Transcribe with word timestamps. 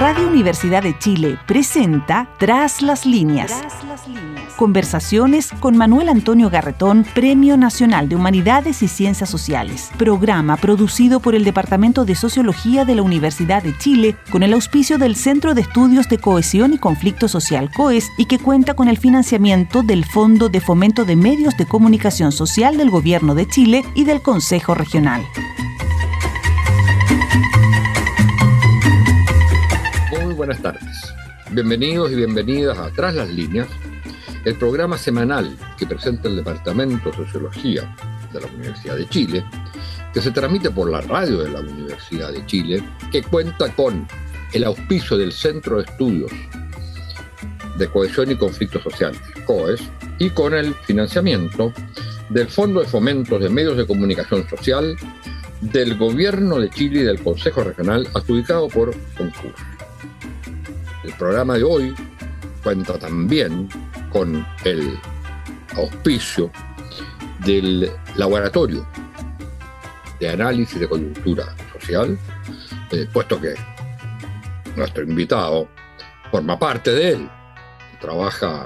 Radio 0.00 0.26
Universidad 0.26 0.82
de 0.82 0.98
Chile 0.98 1.38
presenta 1.46 2.28
Tras 2.38 2.82
las 2.82 3.06
líneas. 3.06 3.52
Conversaciones 4.56 5.50
con 5.60 5.76
Manuel 5.76 6.08
Antonio 6.08 6.50
Garretón, 6.50 7.06
Premio 7.14 7.56
Nacional 7.56 8.08
de 8.08 8.16
Humanidades 8.16 8.82
y 8.82 8.88
Ciencias 8.88 9.30
Sociales. 9.30 9.90
Programa 9.96 10.56
producido 10.56 11.20
por 11.20 11.36
el 11.36 11.44
Departamento 11.44 12.04
de 12.04 12.16
Sociología 12.16 12.84
de 12.84 12.96
la 12.96 13.02
Universidad 13.02 13.62
de 13.62 13.76
Chile 13.78 14.16
con 14.30 14.42
el 14.42 14.52
auspicio 14.52 14.98
del 14.98 15.14
Centro 15.14 15.54
de 15.54 15.60
Estudios 15.60 16.08
de 16.08 16.18
Cohesión 16.18 16.72
y 16.72 16.78
Conflicto 16.78 17.28
Social 17.28 17.70
COES 17.72 18.10
y 18.18 18.26
que 18.26 18.40
cuenta 18.40 18.74
con 18.74 18.88
el 18.88 18.98
financiamiento 18.98 19.84
del 19.84 20.04
Fondo 20.04 20.48
de 20.48 20.60
Fomento 20.60 21.04
de 21.04 21.14
Medios 21.14 21.56
de 21.56 21.66
Comunicación 21.66 22.32
Social 22.32 22.76
del 22.76 22.90
Gobierno 22.90 23.36
de 23.36 23.46
Chile 23.46 23.84
y 23.94 24.04
del 24.04 24.22
Consejo 24.22 24.74
Regional. 24.74 25.22
Buenas 30.46 30.62
tardes. 30.62 31.14
Bienvenidos 31.52 32.12
y 32.12 32.16
bienvenidas 32.16 32.76
a 32.76 32.90
Tras 32.90 33.14
las 33.14 33.30
Líneas, 33.30 33.66
el 34.44 34.54
programa 34.56 34.98
semanal 34.98 35.56
que 35.78 35.86
presenta 35.86 36.28
el 36.28 36.36
Departamento 36.36 37.10
de 37.10 37.16
Sociología 37.16 37.96
de 38.30 38.40
la 38.42 38.46
Universidad 38.48 38.96
de 38.96 39.08
Chile, 39.08 39.42
que 40.12 40.20
se 40.20 40.32
transmite 40.32 40.70
por 40.70 40.90
la 40.90 41.00
radio 41.00 41.38
de 41.38 41.50
la 41.50 41.60
Universidad 41.60 42.30
de 42.30 42.44
Chile, 42.44 42.84
que 43.10 43.22
cuenta 43.22 43.74
con 43.74 44.06
el 44.52 44.64
auspicio 44.64 45.16
del 45.16 45.32
Centro 45.32 45.78
de 45.78 45.84
Estudios 45.84 46.30
de 47.78 47.88
Cohesión 47.88 48.30
y 48.30 48.36
Conflictos 48.36 48.82
Sociales, 48.82 49.18
COES, 49.46 49.80
y 50.18 50.28
con 50.28 50.52
el 50.52 50.74
financiamiento 50.74 51.72
del 52.28 52.48
Fondo 52.48 52.82
de 52.82 52.86
Fomentos 52.86 53.40
de 53.40 53.48
Medios 53.48 53.78
de 53.78 53.86
Comunicación 53.86 54.46
Social 54.50 54.94
del 55.62 55.96
Gobierno 55.96 56.60
de 56.60 56.68
Chile 56.68 57.00
y 57.00 57.04
del 57.04 57.22
Consejo 57.22 57.64
Regional 57.64 58.06
adjudicado 58.12 58.68
por 58.68 58.94
concurso. 59.16 59.73
El 61.04 61.12
programa 61.14 61.54
de 61.54 61.62
hoy 61.62 61.94
cuenta 62.62 62.98
también 62.98 63.68
con 64.10 64.46
el 64.64 64.98
auspicio 65.76 66.50
del 67.44 67.90
laboratorio 68.16 68.86
de 70.18 70.30
análisis 70.30 70.80
de 70.80 70.88
coyuntura 70.88 71.54
social, 71.78 72.18
eh, 72.90 73.06
puesto 73.12 73.38
que 73.38 73.54
nuestro 74.76 75.02
invitado 75.02 75.68
forma 76.30 76.58
parte 76.58 76.90
de 76.92 77.10
él, 77.10 77.30
trabaja 78.00 78.64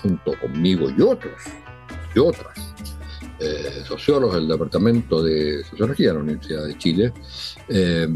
junto 0.00 0.38
conmigo 0.38 0.88
y 0.90 1.02
otros, 1.02 1.42
y 2.14 2.18
otras 2.18 2.74
eh, 3.40 3.82
sociólogos 3.86 4.36
del 4.36 4.48
Departamento 4.48 5.22
de 5.22 5.64
Sociología 5.64 6.08
de 6.08 6.14
la 6.14 6.20
Universidad 6.20 6.64
de 6.66 6.78
Chile 6.78 7.12
eh, 7.68 8.08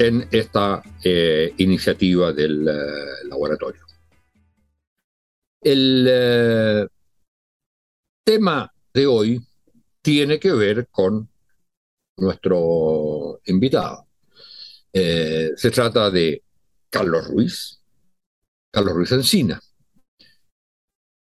en 0.00 0.26
esta 0.32 0.82
eh, 1.04 1.52
iniciativa 1.58 2.32
del 2.32 2.64
laboratorio. 3.28 3.82
El 5.62 6.88
tema 8.24 8.72
de 8.94 9.06
hoy 9.06 9.46
tiene 10.00 10.40
que 10.40 10.52
ver 10.52 10.88
con 10.90 11.28
nuestro 12.16 13.40
invitado. 13.44 14.06
se 14.90 15.70
trata 15.70 16.10
de 16.10 16.42
Carlos 16.88 17.28
Ruiz, 17.28 17.82
Carlos 18.72 18.94
Ruiz 18.94 19.12
Encina, 19.12 19.60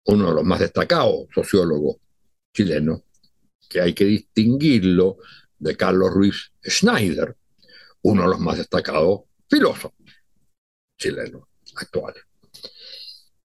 uno 0.06 0.28
de 0.28 0.34
los 0.34 0.44
más 0.44 0.60
destacados 0.60 1.26
sociólogos 1.34 1.96
chilenos 2.54 3.02
que 3.68 3.80
hay 3.80 3.92
que 3.92 4.04
distinguirlo 4.04 5.18
de 5.58 5.76
Carlos 5.76 6.12
Ruiz 6.12 6.52
Schneider, 6.64 7.36
uno 8.08 8.22
de 8.22 8.28
los 8.28 8.40
más 8.40 8.56
destacados 8.56 9.20
filósofos 9.48 9.92
chilenos 10.96 11.42
actuales. 11.76 12.22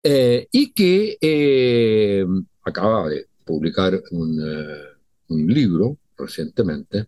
Eh, 0.03 0.47
y 0.51 0.71
que 0.71 1.17
eh, 1.19 2.25
acaba 2.63 3.09
de 3.09 3.27
publicar 3.45 3.93
eh, 3.93 4.01
un, 4.11 5.47
libro 5.47 5.97
recientemente 6.17 7.07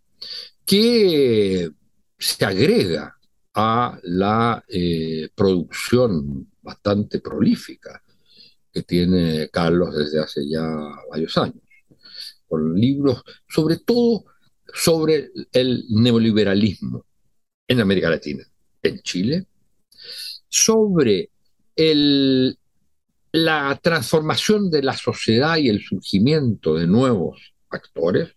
que 0.66 1.70
se 2.18 2.46
agrega 2.46 3.16
a 3.54 4.00
la 4.04 4.64
producción 5.36 6.48
bastante 6.62 7.20
prolífica 7.20 8.02
que 8.72 8.82
tiene 8.84 9.50
Carlos 9.50 9.96
desde 9.96 10.20
hace 10.20 10.48
ya 10.48 10.66
varios 11.10 11.38
años 11.38 11.62
con 12.48 12.74
libros, 12.74 13.22
sobre 13.48 13.78
todo 13.78 14.26
sobre 14.74 15.32
el 15.52 15.86
neoliberalismo 15.90 17.06
en 17.68 17.80
América 17.80 18.10
Latina, 18.10 18.44
en 18.82 19.02
Chile, 19.02 19.46
sobre 20.48 21.30
la 23.32 23.80
transformación 23.82 24.70
de 24.70 24.84
la 24.84 24.96
sociedad 24.96 25.58
y 25.58 25.70
el 25.70 25.82
surgimiento 25.82 26.76
de 26.76 26.88
nuevos 26.88 27.54
actores. 27.70 28.36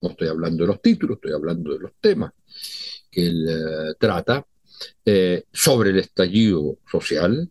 No 0.00 0.10
estoy 0.10 0.28
hablando 0.28 0.64
de 0.64 0.68
los 0.68 0.82
títulos, 0.82 1.16
estoy 1.16 1.32
hablando 1.32 1.72
de 1.72 1.78
los 1.78 1.92
temas 2.00 2.32
que 3.10 3.26
él 3.26 3.46
eh, 3.48 3.94
trata, 3.98 4.44
eh, 5.04 5.44
sobre 5.52 5.90
el 5.90 5.98
estallido 5.98 6.78
social 6.90 7.48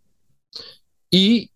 y 1.10 1.50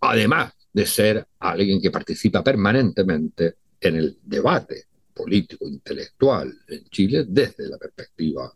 además 0.00 0.52
de 0.72 0.86
ser 0.86 1.26
alguien 1.38 1.80
que 1.80 1.90
participa 1.90 2.42
permanentemente 2.42 3.56
en 3.80 3.96
el 3.96 4.18
debate 4.22 4.86
político 5.14 5.68
intelectual 5.68 6.52
en 6.66 6.84
Chile 6.88 7.24
desde 7.28 7.68
la 7.68 7.78
perspectiva 7.78 8.52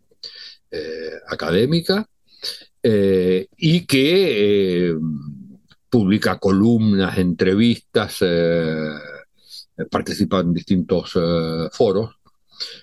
académica 1.28 2.08
eh, 2.82 3.48
y 3.56 3.86
que 3.86 4.90
eh, 4.90 4.94
publica 5.88 6.38
columnas, 6.38 7.18
entrevistas, 7.18 8.18
participa 9.90 10.40
en 10.40 10.52
distintos 10.52 11.12
foros, 11.72 12.16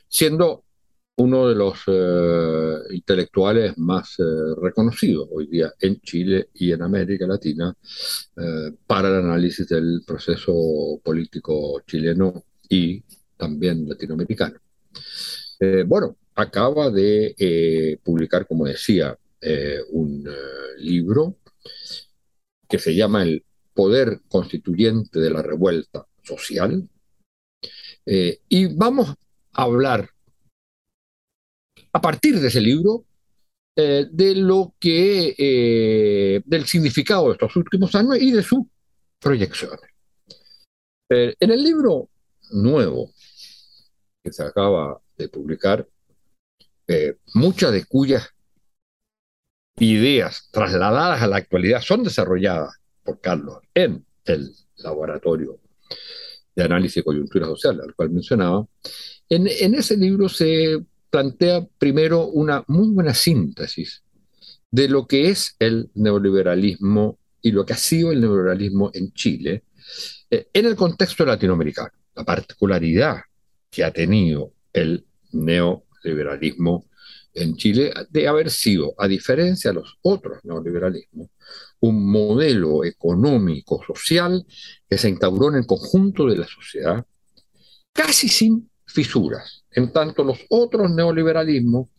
siendo 0.08 0.64
uno 1.18 1.48
de 1.48 1.56
los 1.56 1.80
intelectuales 2.92 3.78
más 3.78 4.18
reconocidos 4.62 5.28
hoy 5.32 5.48
día 5.48 5.72
en 5.80 6.00
Chile 6.02 6.50
y 6.56 6.72
en 6.72 6.82
América 6.82 7.28
Latina 7.28 7.76
para 8.88 9.10
el 9.10 9.16
análisis 9.16 9.68
del 9.68 10.02
proceso 10.06 11.00
político 11.04 11.82
chileno 11.86 12.44
y 12.68 13.04
también 13.38 13.88
latinoamericano. 13.88 14.60
Eh, 15.60 15.84
bueno, 15.88 16.18
acaba 16.36 16.90
de 16.90 17.36
eh, 17.38 17.98
publicar, 18.04 18.48
como 18.48 18.66
decía, 18.66 19.18
eh, 19.42 19.80
un 19.92 20.28
libro 20.78 21.38
que 22.68 22.80
se 22.80 22.96
llama 22.96 23.24
El 23.24 23.44
Poder 23.74 24.22
Constituyente 24.28 25.20
de 25.20 25.30
la 25.30 25.42
Revuelta 25.42 26.08
Social. 26.22 26.88
y 28.06 28.66
vamos 28.76 29.10
a 29.54 29.64
hablar 29.64 30.10
a 31.94 32.02
partir 32.02 32.40
de 32.40 32.48
ese 32.48 32.62
libro 32.62 33.06
de 33.76 34.34
lo 34.36 34.76
que, 34.80 36.44
del 36.46 36.66
significado 36.66 37.28
de 37.28 37.34
estos 37.34 37.56
últimos 37.56 37.96
años 37.96 38.18
y 38.20 38.32
de 38.32 38.44
sus 38.44 38.60
proyecciones. 39.20 39.90
en 41.10 41.52
el 41.52 41.64
libro 41.64 42.10
nuevo 42.52 43.12
que 44.24 44.32
se 44.32 44.44
acaba 44.44 45.02
de 45.18 45.28
publicar, 45.28 45.88
muchas 47.34 47.72
de 47.72 47.86
cuyas 47.86 48.30
ideas 49.78 50.50
trasladadas 50.52 51.22
a 51.22 51.28
la 51.28 51.38
actualidad 51.38 51.82
son 51.82 52.04
desarrolladas 52.04 52.76
por 53.04 53.20
Carlos 53.22 53.60
en 53.74 54.06
el 54.26 54.54
laboratorio 54.78 55.60
de 56.56 56.64
análisis 56.64 56.96
de 56.96 57.04
coyuntura 57.04 57.48
social 57.48 57.82
al 57.82 57.96
cual 57.96 58.12
mencionaba, 58.12 58.68
en, 59.30 59.48
en 59.48 59.76
ese 59.76 59.98
libro 59.98 60.30
se 60.30 60.80
plantea 61.10 61.66
primero 61.78 62.28
una 62.28 62.64
muy 62.68 62.90
buena 62.90 63.14
síntesis 63.14 64.04
de 64.72 64.88
lo 64.88 65.08
que 65.08 65.30
es 65.30 65.56
el 65.60 65.90
neoliberalismo 65.94 67.20
y 67.42 67.52
lo 67.52 67.66
que 67.66 67.74
ha 67.74 67.78
sido 67.78 68.12
el 68.12 68.22
neoliberalismo 68.22 68.92
en 68.94 69.14
Chile 69.14 69.64
eh, 70.32 70.48
en 70.52 70.66
el 70.66 70.76
contexto 70.76 71.26
latinoamericano. 71.26 71.92
La 72.16 72.24
particularidad 72.24 73.18
que 73.70 73.84
ha 73.84 73.92
tenido 73.92 74.54
el 74.72 75.06
neoliberalismo 76.04 76.86
en 77.34 77.56
Chile 77.56 77.92
de 78.10 78.28
haber 78.28 78.50
sido, 78.52 78.94
a 78.98 79.08
diferencia 79.08 79.72
de 79.72 79.76
los 79.76 79.98
otros 80.02 80.40
neoliberalismos, 80.44 81.30
un 81.80 82.10
modelo 82.10 82.84
económico, 82.84 83.84
social, 83.86 84.46
que 84.88 84.98
se 84.98 85.10
instauró 85.10 85.50
en 85.50 85.56
el 85.56 85.66
conjunto 85.66 86.28
de 86.28 86.38
la 86.38 86.48
sociedad, 86.48 87.06
casi 87.92 88.30
sin 88.30 88.70
fisuras. 88.86 89.64
En 89.72 89.92
tanto, 89.92 90.24
los 90.24 90.40
otros 90.50 90.92
neoliberalismos 90.92 91.90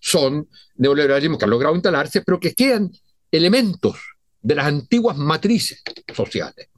son 0.00 0.48
neoliberalismos 0.76 1.38
que 1.38 1.44
han 1.44 1.50
logrado 1.50 1.74
instalarse, 1.74 2.22
pero 2.22 2.38
que 2.38 2.54
quedan 2.54 2.90
elementos 3.30 3.96
de 4.40 4.54
las 4.54 4.66
antiguas 4.66 5.16
matrices 5.16 5.82
sociales 6.14 6.68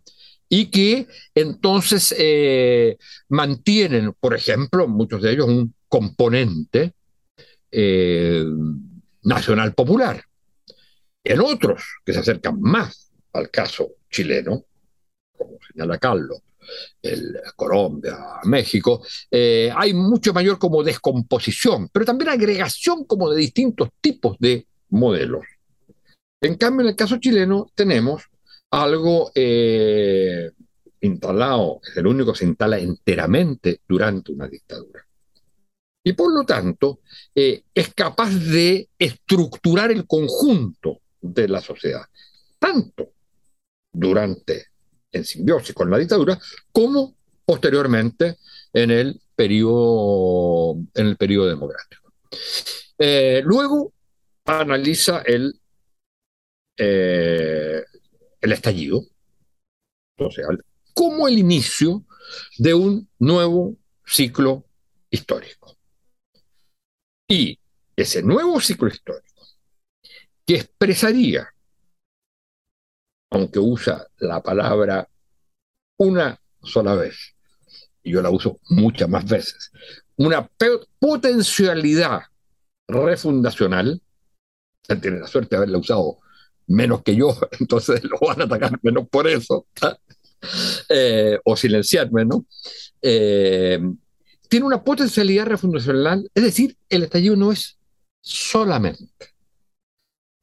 y 0.48 0.70
que 0.70 1.06
entonces 1.34 2.14
eh, 2.16 2.96
mantienen, 3.28 4.14
por 4.18 4.34
ejemplo, 4.34 4.88
muchos 4.88 5.20
de 5.20 5.32
ellos 5.32 5.46
un 5.46 5.74
componente 5.88 6.92
eh, 7.70 8.44
nacional 9.22 9.74
popular, 9.74 10.22
en 11.24 11.40
otros 11.40 11.82
que 12.04 12.12
se 12.12 12.20
acercan 12.20 12.60
más 12.60 13.10
al 13.32 13.50
caso 13.50 13.96
chileno, 14.10 14.64
como 15.36 15.58
señala 15.70 15.98
Carlos, 15.98 16.40
el, 17.02 17.38
Colombia, 17.56 18.16
México, 18.44 19.02
eh, 19.30 19.72
hay 19.74 19.94
mucho 19.94 20.32
mayor 20.32 20.58
como 20.58 20.82
descomposición, 20.82 21.88
pero 21.92 22.04
también 22.04 22.30
agregación 22.30 23.04
como 23.04 23.30
de 23.30 23.40
distintos 23.40 23.90
tipos 24.00 24.36
de 24.38 24.66
modelos. 24.90 25.44
En 26.40 26.56
cambio, 26.56 26.82
en 26.82 26.90
el 26.90 26.96
caso 26.96 27.18
chileno 27.18 27.70
tenemos 27.74 28.24
algo 28.70 29.30
eh, 29.34 30.50
instalado, 31.00 31.80
es 31.82 31.96
el 31.96 32.06
único 32.06 32.32
que 32.32 32.38
se 32.38 32.44
instala 32.46 32.78
enteramente 32.78 33.80
durante 33.88 34.32
una 34.32 34.46
dictadura. 34.46 35.07
Y 36.08 36.14
por 36.14 36.32
lo 36.32 36.42
tanto, 36.44 37.00
eh, 37.34 37.64
es 37.74 37.92
capaz 37.92 38.30
de 38.30 38.88
estructurar 38.98 39.90
el 39.90 40.06
conjunto 40.06 41.02
de 41.20 41.46
la 41.46 41.60
sociedad, 41.60 42.06
tanto 42.58 43.12
durante, 43.92 44.68
en 45.12 45.26
simbiosis 45.26 45.74
con 45.74 45.90
la 45.90 45.98
dictadura, 45.98 46.40
como 46.72 47.14
posteriormente 47.44 48.38
en 48.72 48.90
el 48.90 49.20
periodo, 49.36 50.76
en 50.94 51.08
el 51.08 51.18
periodo 51.18 51.48
democrático. 51.48 52.10
Eh, 52.98 53.42
luego 53.44 53.92
analiza 54.46 55.20
el, 55.26 55.60
eh, 56.78 57.84
el 58.40 58.52
estallido 58.52 59.02
social 60.16 60.64
como 60.94 61.28
el 61.28 61.36
inicio 61.38 62.06
de 62.56 62.72
un 62.72 63.10
nuevo 63.18 63.76
ciclo 64.06 64.64
histórico. 65.10 65.77
Y 67.28 67.58
ese 67.94 68.22
nuevo 68.22 68.58
ciclo 68.60 68.88
histórico, 68.88 69.42
que 70.46 70.56
expresaría, 70.56 71.52
aunque 73.30 73.58
usa 73.58 74.06
la 74.16 74.42
palabra 74.42 75.06
una 75.98 76.40
sola 76.62 76.94
vez, 76.94 77.34
y 78.02 78.12
yo 78.12 78.22
la 78.22 78.30
uso 78.30 78.60
muchas 78.70 79.10
más 79.10 79.26
veces, 79.28 79.70
una 80.16 80.48
potencialidad 80.98 82.22
refundacional, 82.88 84.00
él 84.88 85.00
tiene 85.00 85.20
la 85.20 85.26
suerte 85.26 85.50
de 85.50 85.56
haberla 85.58 85.78
usado 85.78 86.18
menos 86.68 87.02
que 87.02 87.14
yo, 87.14 87.36
entonces 87.60 88.02
lo 88.04 88.18
van 88.26 88.40
a 88.40 88.44
atacar 88.44 88.78
menos 88.82 89.06
por 89.08 89.28
eso, 89.28 89.66
eh, 90.88 91.38
o 91.44 91.56
silenciarme, 91.56 92.24
¿no? 92.24 92.46
Eh, 93.02 93.78
tiene 94.48 94.66
una 94.66 94.82
potencialidad 94.82 95.46
refundacional, 95.46 96.30
es 96.34 96.42
decir, 96.42 96.76
el 96.88 97.04
estallido 97.04 97.36
no 97.36 97.52
es 97.52 97.78
solamente 98.20 99.34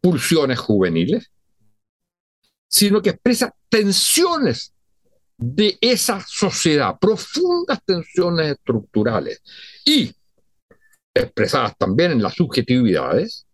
pulsiones 0.01 0.59
juveniles, 0.59 1.31
sino 2.67 3.01
que 3.01 3.11
expresa 3.11 3.55
tensiones 3.69 4.73
de 5.37 5.77
esa 5.81 6.23
sociedad, 6.25 6.97
profundas 6.99 7.83
tensiones 7.83 8.53
estructurales 8.53 9.41
y 9.83 10.13
expresadas 11.13 11.77
también 11.77 12.11
en 12.11 12.21
las 12.21 12.35
subjetividades 12.35 13.47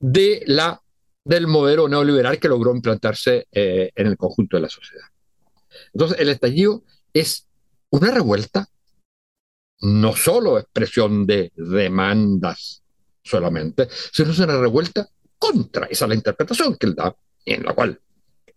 de 0.00 0.42
la, 0.46 0.80
del 1.24 1.46
modelo 1.46 1.88
neoliberal 1.88 2.38
que 2.38 2.48
logró 2.48 2.74
implantarse 2.74 3.46
eh, 3.52 3.90
en 3.94 4.06
el 4.06 4.16
conjunto 4.16 4.56
de 4.56 4.62
la 4.62 4.68
sociedad. 4.68 5.06
Entonces, 5.92 6.18
el 6.20 6.28
estallido 6.28 6.84
es 7.12 7.46
una 7.90 8.10
revuelta, 8.10 8.68
no 9.80 10.14
solo 10.14 10.58
expresión 10.58 11.26
de 11.26 11.52
demandas 11.54 12.82
solamente, 13.22 13.88
sino 14.12 14.30
es 14.30 14.38
una 14.38 14.58
revuelta 14.58 15.08
contra, 15.38 15.86
esa 15.86 16.04
es 16.04 16.08
la 16.08 16.14
interpretación 16.14 16.76
que 16.76 16.86
él 16.86 16.94
da, 16.94 17.14
en 17.44 17.62
la 17.64 17.74
cual 17.74 18.00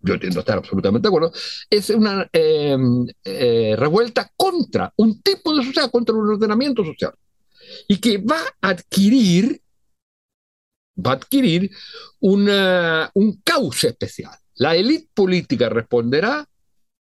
yo 0.02 0.14
entiendo 0.14 0.40
estar 0.40 0.58
absolutamente 0.58 1.08
de 1.08 1.10
acuerdo, 1.10 1.34
es 1.70 1.90
una 1.90 2.28
em, 2.32 3.06
eh, 3.24 3.76
revuelta 3.78 4.32
contra 4.36 4.94
un 4.96 5.22
tipo 5.22 5.56
de 5.56 5.64
sociedad, 5.64 5.92
contra 5.92 6.16
un 6.16 6.30
ordenamiento 6.30 6.86
social, 6.86 7.14
y 7.88 7.98
que 7.98 8.18
va 8.18 8.42
a 8.62 8.70
adquirir, 8.70 9.62
va 11.06 11.12
a 11.12 11.16
adquirir 11.16 11.70
una, 12.20 13.12
un 13.14 13.42
cauce 13.44 13.90
especial. 13.90 14.38
La 14.56 14.76
élite 14.76 15.10
política 15.14 15.70
responderá 15.70 16.48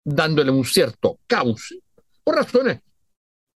dándole 0.03 0.51
un 0.51 0.65
cierto 0.65 1.19
cauce 1.27 1.79
por 2.25 2.35
razones 2.35 2.79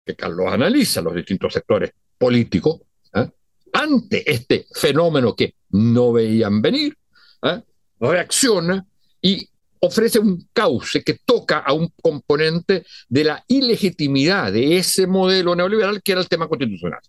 que 0.05 0.15
Carlos 0.15 0.47
analiza, 0.51 1.01
los 1.01 1.15
distintos 1.15 1.53
sectores 1.53 1.91
políticos, 2.17 2.81
¿eh? 3.13 3.29
ante 3.73 4.29
este 4.29 4.67
fenómeno 4.73 5.35
que 5.35 5.55
no 5.69 6.11
veían 6.11 6.61
venir, 6.61 6.97
¿eh? 7.43 7.61
reacciona 7.99 8.85
y 9.21 9.47
ofrece 9.79 10.19
un 10.19 10.49
cauce 10.51 11.03
que 11.03 11.19
toca 11.25 11.59
a 11.59 11.73
un 11.73 11.91
componente 12.01 12.85
de 13.07 13.23
la 13.23 13.43
ilegitimidad 13.47 14.51
de 14.51 14.77
ese 14.77 15.07
modelo 15.07 15.55
neoliberal 15.55 16.01
que 16.01 16.11
era 16.11 16.21
el 16.21 16.29
tema 16.29 16.47
constitucional. 16.47 17.01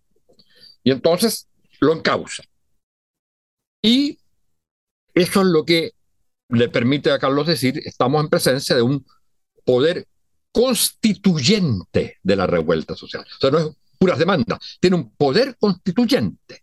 Y 0.84 0.90
entonces 0.90 1.48
lo 1.80 1.92
encausa. 1.94 2.44
Y 3.82 4.18
eso 5.14 5.40
es 5.40 5.46
lo 5.46 5.64
que 5.64 5.92
le 6.48 6.68
permite 6.68 7.10
a 7.10 7.18
Carlos 7.18 7.46
decir, 7.46 7.80
estamos 7.84 8.22
en 8.22 8.28
presencia 8.28 8.76
de 8.76 8.82
un 8.82 9.04
poder 9.64 10.06
constituyente 10.56 12.16
de 12.22 12.34
la 12.34 12.46
revuelta 12.46 12.96
social. 12.96 13.26
O 13.26 13.38
sea, 13.38 13.50
no 13.50 13.58
es 13.58 13.66
puras 13.98 14.18
demandas, 14.18 14.58
tiene 14.80 14.96
un 14.96 15.10
poder 15.10 15.54
constituyente. 15.60 16.62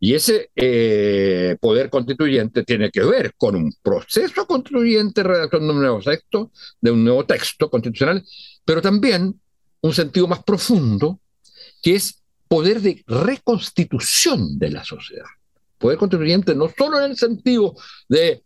Y 0.00 0.14
ese 0.14 0.50
eh, 0.56 1.56
poder 1.60 1.88
constituyente 1.88 2.64
tiene 2.64 2.90
que 2.90 3.04
ver 3.04 3.34
con 3.36 3.54
un 3.54 3.72
proceso 3.80 4.44
constituyente, 4.44 5.22
redacción 5.22 5.68
de 5.68 5.72
un 5.72 5.78
nuevo 5.78 6.00
texto, 6.00 6.50
de 6.80 6.90
un 6.90 7.04
nuevo 7.04 7.24
texto 7.26 7.70
constitucional, 7.70 8.24
pero 8.64 8.82
también 8.82 9.40
un 9.82 9.92
sentido 9.92 10.26
más 10.26 10.42
profundo, 10.42 11.20
que 11.80 11.94
es 11.94 12.20
poder 12.48 12.80
de 12.80 13.04
reconstitución 13.06 14.58
de 14.58 14.70
la 14.70 14.84
sociedad. 14.84 15.30
Poder 15.78 15.96
constituyente 15.96 16.56
no 16.56 16.68
solo 16.76 16.98
en 16.98 17.12
el 17.12 17.16
sentido 17.16 17.76
de 18.08 18.42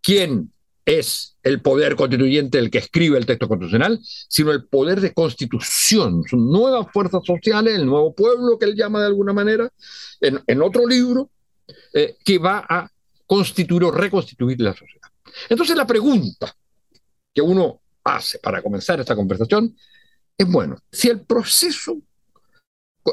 quién 0.00 0.53
es 0.84 1.36
el 1.42 1.60
poder 1.60 1.96
constituyente 1.96 2.58
el 2.58 2.70
que 2.70 2.78
escribe 2.78 3.18
el 3.18 3.26
texto 3.26 3.48
constitucional, 3.48 3.98
sino 4.02 4.50
el 4.50 4.66
poder 4.66 5.00
de 5.00 5.12
constitución, 5.12 6.22
son 6.28 6.50
nuevas 6.50 6.86
fuerzas 6.92 7.22
sociales, 7.24 7.74
el 7.74 7.86
nuevo 7.86 8.14
pueblo 8.14 8.58
que 8.58 8.66
él 8.66 8.76
llama 8.76 9.00
de 9.00 9.06
alguna 9.06 9.32
manera, 9.32 9.70
en, 10.20 10.62
otro 10.62 10.86
libro, 10.86 11.30
eh, 11.92 12.16
que 12.24 12.38
va 12.38 12.64
a 12.68 12.90
constituir 13.26 13.84
o 13.84 13.90
reconstituir 13.90 14.60
la 14.60 14.72
sociedad. 14.72 15.08
Entonces 15.48 15.76
la 15.76 15.86
pregunta 15.86 16.54
que 17.32 17.40
uno 17.40 17.80
hace 18.04 18.38
para 18.38 18.62
comenzar 18.62 19.00
esta 19.00 19.16
conversación 19.16 19.74
es, 20.36 20.50
bueno, 20.50 20.76
si 20.90 21.08
el 21.08 21.20
proceso, 21.22 21.96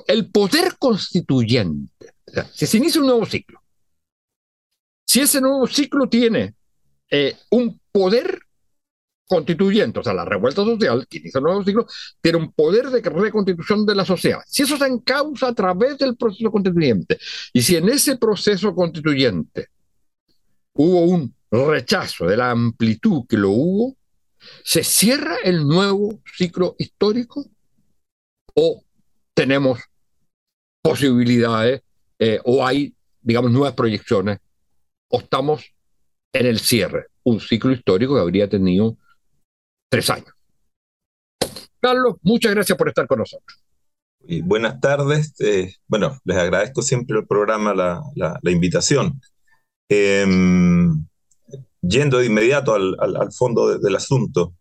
el 0.07 0.29
poder 0.29 0.77
constituyente, 0.77 2.13
si 2.53 2.67
se 2.67 2.77
inicia 2.77 3.01
un 3.01 3.07
nuevo 3.07 3.25
ciclo, 3.25 3.61
si 5.07 5.21
ese 5.21 5.41
nuevo 5.41 5.67
ciclo 5.67 6.07
tiene 6.07 6.55
eh, 7.11 7.35
un 7.51 7.79
poder 7.91 8.39
constituyente, 9.27 9.99
o 9.99 10.03
sea, 10.03 10.13
la 10.13 10.25
revuelta 10.25 10.63
social, 10.63 11.07
que 11.07 11.19
inicia 11.19 11.37
el 11.37 11.45
nuevo 11.45 11.63
ciclo, 11.63 11.87
tiene 12.19 12.37
un 12.37 12.51
poder 12.51 12.89
de 12.89 13.01
reconstitución 13.01 13.85
de 13.85 13.95
la 13.95 14.03
sociedad. 14.03 14.41
Si 14.45 14.63
eso 14.63 14.77
se 14.77 14.87
encausa 14.87 15.47
a 15.47 15.55
través 15.55 15.97
del 15.97 16.17
proceso 16.17 16.51
constituyente, 16.51 17.17
y 17.53 17.61
si 17.61 17.77
en 17.77 17.87
ese 17.87 18.17
proceso 18.17 18.75
constituyente 18.75 19.67
hubo 20.73 21.01
un 21.01 21.33
rechazo 21.49 22.25
de 22.25 22.35
la 22.35 22.51
amplitud 22.51 23.23
que 23.27 23.37
lo 23.37 23.51
hubo, 23.51 23.95
¿se 24.65 24.83
cierra 24.83 25.37
el 25.43 25.65
nuevo 25.65 26.19
ciclo 26.35 26.75
histórico 26.77 27.45
o 28.53 28.83
tenemos 29.33 29.79
posibilidades 30.81 31.83
eh, 32.19 32.39
o 32.43 32.65
hay, 32.65 32.93
digamos, 33.21 33.51
nuevas 33.51 33.73
proyecciones 33.73 34.39
o 35.09 35.19
estamos 35.19 35.73
en 36.33 36.45
el 36.45 36.59
cierre, 36.59 37.07
un 37.23 37.39
ciclo 37.39 37.71
histórico 37.71 38.15
que 38.15 38.21
habría 38.21 38.49
tenido 38.49 38.97
tres 39.89 40.09
años. 40.09 40.33
Carlos, 41.79 42.15
muchas 42.21 42.53
gracias 42.53 42.77
por 42.77 42.87
estar 42.87 43.07
con 43.07 43.19
nosotros. 43.19 43.59
Buenas 44.43 44.79
tardes. 44.79 45.33
Eh, 45.39 45.73
bueno, 45.87 46.17
les 46.25 46.37
agradezco 46.37 46.81
siempre 46.81 47.17
el 47.17 47.25
programa, 47.25 47.73
la, 47.73 48.39
invitación. 48.51 49.19
Em, 49.89 51.05
yendo 51.81 52.19
de 52.19 52.27
inmediato 52.27 52.75
al, 52.75 53.31
fondo 53.33 53.79
del 53.79 53.95
asunto, 53.95 54.53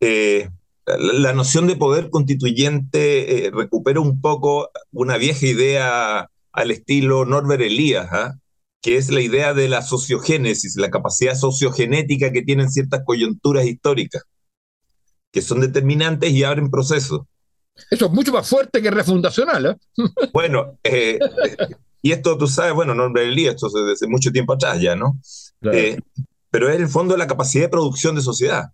eh, 0.00 0.48
la, 0.86 1.32
noción 1.32 1.66
de 1.66 1.76
poder 1.76 2.10
constituyente 2.10 3.46
eh, 3.46 3.50
recupera 3.50 4.00
un 4.00 4.20
poco 4.20 4.70
una 4.90 5.18
vieja 5.18 5.46
idea 5.46 6.30
al 6.52 6.70
estilo 6.70 7.26
Norbert 7.26 7.62
Elías, 7.62 8.08
¿ah? 8.10 8.34
Que 8.84 8.98
es 8.98 9.10
la 9.10 9.22
idea 9.22 9.54
de 9.54 9.66
la 9.66 9.80
sociogénesis, 9.80 10.76
la 10.76 10.90
capacidad 10.90 11.34
sociogenética 11.34 12.30
que 12.30 12.42
tienen 12.42 12.70
ciertas 12.70 13.00
coyunturas 13.02 13.64
históricas, 13.64 14.24
que 15.32 15.40
son 15.40 15.62
determinantes 15.62 16.30
y 16.30 16.44
abren 16.44 16.70
procesos. 16.70 17.22
Eso 17.90 18.04
es 18.04 18.12
mucho 18.12 18.30
más 18.30 18.46
fuerte 18.46 18.82
que 18.82 18.90
refundacional. 18.90 19.64
¿eh? 19.64 19.76
Bueno, 20.34 20.78
eh, 20.84 21.18
y 22.02 22.12
esto 22.12 22.36
tú 22.36 22.46
sabes, 22.46 22.74
bueno, 22.74 22.94
no 22.94 23.10
día, 23.10 23.52
esto 23.52 23.70
desde 23.70 24.06
mucho 24.06 24.30
tiempo 24.30 24.52
atrás 24.52 24.78
ya, 24.78 24.94
¿no? 24.94 25.18
Eh, 25.72 25.96
pero 26.50 26.68
es 26.68 26.78
el 26.78 26.88
fondo 26.88 27.14
de 27.14 27.18
la 27.18 27.26
capacidad 27.26 27.64
de 27.64 27.70
producción 27.70 28.14
de 28.14 28.20
sociedad, 28.20 28.64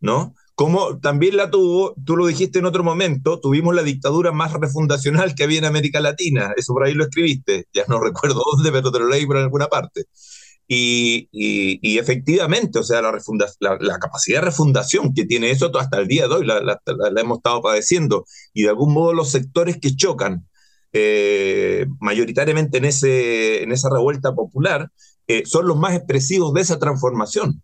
¿no? 0.00 0.34
Como 0.58 0.98
también 0.98 1.36
la 1.36 1.52
tuvo, 1.52 1.94
tú 2.04 2.16
lo 2.16 2.26
dijiste 2.26 2.58
en 2.58 2.66
otro 2.66 2.82
momento, 2.82 3.38
tuvimos 3.40 3.76
la 3.76 3.84
dictadura 3.84 4.32
más 4.32 4.52
refundacional 4.54 5.36
que 5.36 5.44
había 5.44 5.58
en 5.58 5.66
América 5.66 6.00
Latina, 6.00 6.52
eso 6.56 6.72
por 6.74 6.84
ahí 6.84 6.94
lo 6.94 7.04
escribiste, 7.04 7.68
ya 7.72 7.84
no 7.86 8.00
recuerdo 8.04 8.42
dónde, 8.52 8.72
pero 8.72 8.90
te 8.90 8.98
lo 8.98 9.08
leí 9.08 9.24
por 9.24 9.36
alguna 9.36 9.68
parte. 9.68 10.06
Y, 10.66 11.28
y, 11.30 11.98
efectivamente, 11.98 12.80
o 12.80 12.82
sea, 12.82 13.00
la, 13.00 13.12
la, 13.80 13.98
capacidad 14.00 14.40
de 14.40 14.46
refundación 14.46 15.14
que 15.14 15.26
tiene 15.26 15.52
eso 15.52 15.70
hasta 15.78 15.98
el 15.98 16.08
día 16.08 16.26
de 16.26 16.34
hoy 16.34 16.44
la, 16.44 16.60
la, 16.60 17.20
hemos 17.20 17.38
estado 17.38 17.62
padeciendo. 17.62 18.26
Y 18.52 18.64
de 18.64 18.70
algún 18.70 18.92
modo 18.92 19.12
los 19.14 19.30
sectores 19.30 19.78
que 19.80 19.94
chocan 19.94 20.48
eh, 20.92 21.86
mayoritariamente 22.00 22.78
en, 22.78 22.84
ese, 22.86 23.62
en 23.62 23.70
esa 23.70 23.90
revuelta 23.90 24.34
popular 24.34 24.90
eh, 25.28 25.44
son 25.46 25.68
los 25.68 25.76
más 25.76 25.94
expresivos 25.94 26.52
de 26.52 26.62
esa 26.62 26.80
transformación 26.80 27.62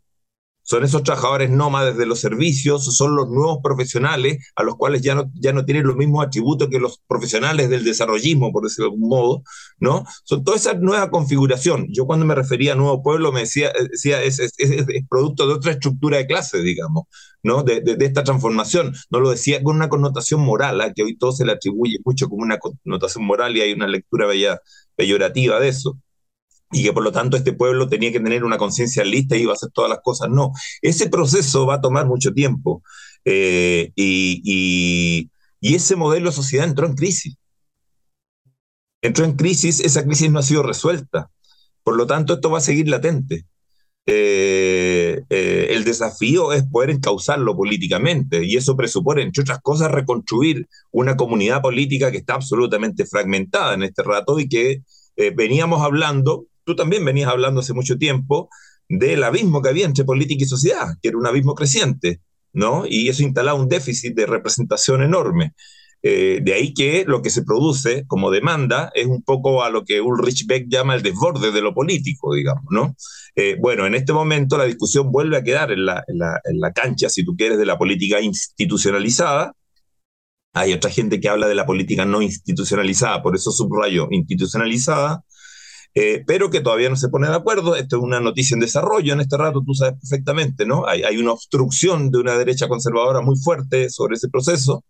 son 0.65 0.83
esos 0.83 1.03
trabajadores 1.03 1.51
nómades 1.51 1.97
de 1.97 2.07
los 2.07 2.21
servicios, 2.21 2.97
son 2.97 3.15
los 3.15 3.29
nuevos 3.29 3.59
profesionales 3.63 4.39
a 4.57 4.63
los 4.63 4.77
cuales 4.77 5.03
ya 5.03 5.15
no, 5.15 5.31
ya 5.35 5.53
no 5.53 5.65
tienen 5.65 5.87
los 5.87 5.97
mismos 5.97 6.27
atributos 6.27 6.69
que 6.69 6.81
los 6.81 7.01
profesionales 7.07 7.69
del 7.69 7.85
desarrollismo, 7.85 8.51
por 8.51 8.65
decirlo 8.65 8.87
de 8.91 8.95
algún 8.95 9.09
modo, 9.09 9.43
¿no? 9.79 10.05
Son 10.25 10.43
toda 10.43 10.57
esa 10.57 10.73
nueva 10.75 11.11
configuración. 11.11 11.87
Yo 11.91 12.07
cuando 12.07 12.25
me 12.25 12.35
refería 12.35 12.73
a 12.73 12.77
nuevo 12.77 13.03
pueblo 13.03 13.31
me 13.31 13.41
decía, 13.41 13.73
decía 13.91 14.23
es, 14.23 14.39
es, 14.41 14.55
es, 14.59 14.87
producto 15.09 15.47
de 15.47 15.55
otra 15.55 15.73
estructura 15.73 16.17
de 16.17 16.27
clase, 16.27 16.63
digamos, 16.63 17.05
¿no? 17.43 17.63
De, 17.63 17.81
de, 17.83 18.05
esta 18.05 18.25
transformación. 18.25 18.95
No 19.11 19.21
lo 19.21 19.31
decía 19.31 19.63
con 19.63 19.77
una 19.77 19.91
connotación 19.91 20.41
moral, 20.41 20.81
a 20.81 20.93
que 20.95 21.03
hoy 21.03 21.17
todo 21.17 21.33
se 21.33 21.45
le 21.45 21.53
atribuye 21.53 21.99
mucho 22.05 22.29
como 22.29 22.43
una 22.43 22.59
connotación 22.59 23.25
moral 23.25 23.57
y 23.57 23.61
hay 23.61 23.73
una 23.73 23.87
lectura 23.87 24.27
bella, 24.27 24.61
peyorativa 24.97 25.61
de 25.61 25.69
eso 25.69 25.99
y 26.75 26.83
que 26.83 26.93
por 26.93 27.05
lo 27.05 27.13
tanto 27.13 27.37
este 27.37 27.53
pueblo 27.53 27.89
tenía 27.89 28.11
que 28.11 28.21
tener 28.21 28.45
una 28.45 28.59
conciencia 28.59 29.05
lista 29.05 29.37
y 29.37 29.43
iba 29.43 29.53
a 29.53 29.55
hacer 29.55 29.71
todas 29.73 29.89
las 29.89 30.01
cosas. 30.03 30.29
No, 30.29 30.53
ese 30.83 31.09
proceso 31.09 31.67
va 31.67 31.77
a 31.77 31.81
tomar 31.81 32.07
mucho 32.07 32.33
tiempo 32.33 32.83
eh, 33.25 33.93
y, 33.95 35.31
ese 35.63 35.97
modelo 35.97 36.31
de 36.31 36.37
sociedad 36.37 36.67
entró 36.67 36.87
en 36.87 36.95
crisis. 36.95 37.37
Entró 39.01 39.25
en 39.25 39.33
crisis, 39.33 39.81
esa 39.81 40.05
crisis 40.05 40.31
no 40.31 40.41
ha 40.41 40.43
sido 40.43 40.63
resuelta. 40.63 41.31
Por 41.83 41.97
lo 41.97 42.07
tanto, 42.07 42.35
esto 42.35 42.51
va 42.51 42.59
a 42.59 42.61
seguir 42.61 42.89
latente. 42.89 43.47
Eh, 44.07 45.23
eh, 45.31 45.69
el 45.71 45.85
desafío 45.85 46.53
es 46.53 46.65
poder 46.65 46.91
encauzarlo 46.91 47.57
políticamente 47.57 48.45
y 48.45 48.57
eso 48.57 48.77
presupone, 48.77 49.23
entre 49.23 49.43
otras 49.43 49.61
cosas, 49.63 49.91
reconstruir 49.91 50.67
una 50.91 51.17
comunidad 51.17 51.63
política 51.63 52.11
que 52.11 52.19
está 52.19 52.35
absolutamente 52.35 53.07
fragmentada 53.07 53.75
en 53.75 53.85
este 53.85 54.03
rato 54.03 54.39
y 54.39 54.49
que 54.49 54.83
veníamos 55.37 55.81
hablando 55.81 56.47
tú 56.65 56.77
también 56.77 57.05
venías 57.05 57.31
hablando 57.31 57.61
hace 57.61 57.75
mucho 57.75 57.97
tiempo 57.99 58.49
del 58.89 59.25
abismo 59.25 59.63
que 59.63 59.71
había 59.71 59.87
entre 59.87 60.05
política 60.05 60.45
y 60.45 60.49
sociedad, 60.49 60.97
que 61.01 61.09
era 61.09 61.19
un 61.19 61.27
abismo 61.27 61.55
creciente, 61.55 62.21
¿no? 62.53 62.85
Y 62.87 63.09
eso 63.09 63.23
instalaba 63.23 63.59
un 63.59 63.69
déficit 63.69 64.15
de 64.15 64.27
representación 64.27 65.03
enorme. 65.03 65.55
Eh, 66.07 66.41
de 66.43 66.53
ahí 66.53 66.75
que 66.75 67.07
lo 67.07 67.23
que 67.23 67.31
se 67.31 67.45
produce 67.45 68.05
como 68.07 68.31
demanda 68.31 68.93
es 68.95 69.07
un 69.07 69.23
poco 69.23 69.65
a 69.65 69.71
lo 69.71 69.87
que 69.87 70.03
Ulrich 70.03 70.47
Beck 70.47 70.67
llama 70.69 70.95
el 70.95 71.03
desborde 71.03 71.51
de 71.51 71.63
lo 71.63 71.73
político, 71.73 72.35
digamos, 72.35 72.65
¿no? 72.69 72.95
Eh, 73.35 73.57
bueno, 73.59 73.87
en 73.87 73.95
este 73.95 74.13
momento 74.13 74.59
la 74.59 74.65
discusión 74.65 75.11
vuelve 75.11 75.39
a 75.39 75.43
quedar 75.43 75.73
en 75.73 75.87
la, 75.87 76.73
cancha, 76.75 77.09
si 77.09 77.25
tú 77.25 77.35
quieres, 77.35 77.57
de 77.57 77.65
la 77.65 77.79
política 77.79 78.21
institucionalizada. 78.21 79.55
Hay 80.53 80.75
otra 80.75 80.91
gente 80.91 81.21
que 81.21 81.29
habla 81.31 81.49
de 81.49 81.55
la 81.55 81.65
política 81.65 82.05
no 82.05 82.21
institucionalizada, 82.21 83.23
por 83.23 83.35
eso 83.35 83.51
subrayo 83.51 84.07
institucionalizada. 84.11 85.25
Eh, 85.97 86.25
pero 86.27 86.51
que 86.51 86.61
todavía 86.61 86.91
no 86.91 86.97
se 86.97 87.09
pone 87.09 87.29
de 87.29 87.37
acuerdo. 87.37 87.77
Esto 87.77 87.97
es 87.97 88.03
una 88.03 88.21
noticia 88.21 88.55
en 88.55 88.61
desarrollo 88.61 89.13
en 89.13 89.21
este 89.21 89.37
rato, 89.37 89.63
tú 89.65 89.75
sabes 89.75 89.95
perfectamente, 90.01 90.67
¿no? 90.67 90.87
Hay, 90.87 91.03
hay 91.05 91.17
una 91.19 91.33
obstrucción 91.33 92.11
de 92.11 92.19
una 92.19 92.37
derecha 92.37 92.69
conservadora 92.69 93.21
muy 93.21 93.37
fuerte 93.37 93.89
sobre 93.91 94.17
ese 94.17 94.29
proceso, 94.29 94.85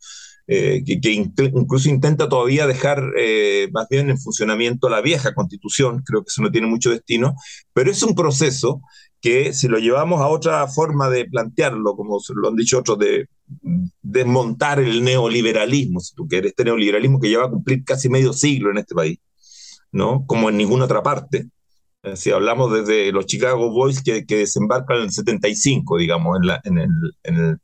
eh, 0.47 0.83
que, 0.85 1.01
que 1.01 1.11
incluso 1.11 1.89
intenta 1.89 2.29
todavía 2.29 2.67
dejar 2.67 3.03
eh, 3.19 3.69
más 3.73 3.87
bien 3.89 4.11
en 4.11 4.19
funcionamiento 4.19 4.89
la 4.89 5.01
vieja 5.01 5.35
constitución, 5.35 6.03
creo 6.05 6.23
que 6.23 6.29
eso 6.29 6.43
no 6.43 6.51
tiene 6.51 6.67
mucho 6.67 6.91
destino, 6.91 7.35
pero 7.73 7.91
es 7.91 8.03
un 8.03 8.15
proceso 8.15 8.83
que 9.23 9.55
si 9.55 9.69
lo 9.69 9.79
llevamos 9.79 10.21
a 10.21 10.29
otra 10.29 10.67
forma 10.69 11.09
de 11.09 11.25
plantearlo, 11.25 11.97
como 11.97 12.19
lo 12.35 12.49
han 12.49 12.57
dicho 12.57 12.79
otros, 12.79 12.99
de 12.99 13.27
desmontar 14.03 14.81
el 14.81 15.03
neoliberalismo, 15.03 16.01
si 16.01 16.15
tú 16.15 16.29
quieres, 16.29 16.51
este 16.51 16.65
neoliberalismo 16.65 17.19
que 17.21 17.31
lleva 17.31 17.47
a 17.47 17.51
cumplir 17.51 17.85
casi 17.85 18.11
medio 18.11 18.35
siglo 18.35 18.71
en 18.71 18.79
este 18.79 18.95
país, 18.95 19.19
¿no? 19.95 20.27
Como 20.27 20.51
en 20.51 20.57
ninguna 20.59 20.85
otra 20.85 21.03
parte. 21.03 21.47
Eh, 22.03 22.17
si 22.17 22.33
hablamos 22.33 22.73
desde 22.73 23.13
los 23.13 23.27
Chicago 23.27 23.71
Boys 23.71 24.03
que, 24.03 24.27
que 24.27 24.39
desembarcan 24.39 24.99
en 24.99 25.03
el 25.05 25.11
75, 25.13 25.99
digamos, 25.99 26.37
en, 26.37 26.47
la, 26.49 26.61
en, 26.65 26.79
el, 26.79 26.91
en, 27.23 27.37
el, 27.37 27.59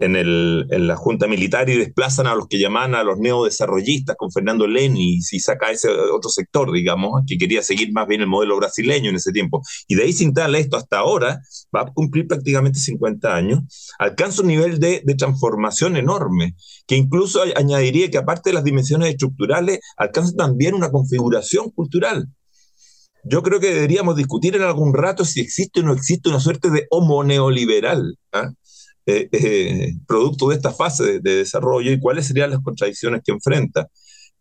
en, 0.00 0.16
el, 0.16 0.66
en, 0.70 0.86
la 0.88 0.96
Junta 0.96 1.28
Militar 1.28 1.68
y 1.68 1.76
desplazan 1.76 2.26
a 2.26 2.34
los 2.34 2.48
que 2.48 2.58
llaman 2.58 2.94
a 2.94 3.04
los 3.04 3.18
neodesarrollistas 3.18 4.16
con 4.16 4.32
Fernando 4.32 4.66
Leni 4.66 5.18
y 5.18 5.40
saca 5.40 5.70
ese 5.70 5.88
otro 5.90 6.30
sector, 6.30 6.72
digamos, 6.72 7.22
que 7.26 7.36
quería 7.36 7.62
seguir 7.62 7.92
más 7.92 8.08
bien 8.08 8.22
el 8.22 8.26
modelo 8.26 8.56
brasileño 8.56 9.10
en 9.10 9.16
ese 9.16 9.30
tiempo. 9.30 9.62
Y 9.86 9.94
de 9.94 10.04
ahí 10.04 10.12
se 10.12 10.24
instala 10.24 10.58
esto 10.58 10.78
hasta 10.78 10.98
ahora, 10.98 11.40
va 11.74 11.82
a 11.82 11.92
cumplir 11.92 12.26
prácticamente 12.26 12.80
50 12.80 13.34
años, 13.34 13.60
alcanza 13.98 14.40
un 14.40 14.48
nivel 14.48 14.80
de, 14.80 15.02
de 15.04 15.14
transformación 15.14 15.96
enorme, 15.96 16.54
que 16.86 16.96
incluso 16.96 17.42
añadiría 17.54 18.10
que 18.10 18.18
aparte 18.18 18.50
de 18.50 18.54
las 18.54 18.64
dimensiones 18.64 19.10
estructurales, 19.10 19.80
alcanza 19.98 20.34
también 20.34 20.74
una 20.74 20.90
configuración 20.90 21.70
cultural. 21.70 22.26
Yo 23.22 23.42
creo 23.42 23.60
que 23.60 23.74
deberíamos 23.74 24.16
discutir 24.16 24.56
en 24.56 24.62
algún 24.62 24.94
rato 24.94 25.26
si 25.26 25.40
existe 25.40 25.80
o 25.80 25.82
no 25.82 25.92
existe 25.92 26.30
una 26.30 26.40
suerte 26.40 26.70
de 26.70 26.86
homo 26.90 27.22
neoliberal. 27.22 28.16
¿ah? 28.32 28.50
Eh, 29.06 29.28
eh, 29.32 29.92
producto 30.06 30.50
de 30.50 30.56
esta 30.56 30.72
fase 30.72 31.20
de, 31.20 31.36
desarrollo 31.36 31.90
y 31.90 31.98
cuáles 31.98 32.26
serían 32.26 32.50
las 32.50 32.60
contradicciones 32.60 33.22
que 33.24 33.32
enfrenta. 33.32 33.88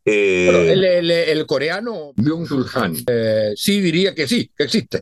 Eh, 0.03 0.73
el, 1.27 1.45
coreano 1.45 2.13
Byung-Chul 2.15 2.65
Han 2.73 2.95
sí 3.55 3.81
diría 3.81 4.13
que 4.13 4.27
sí, 4.27 4.51
que 4.55 4.63
existe. 4.65 5.01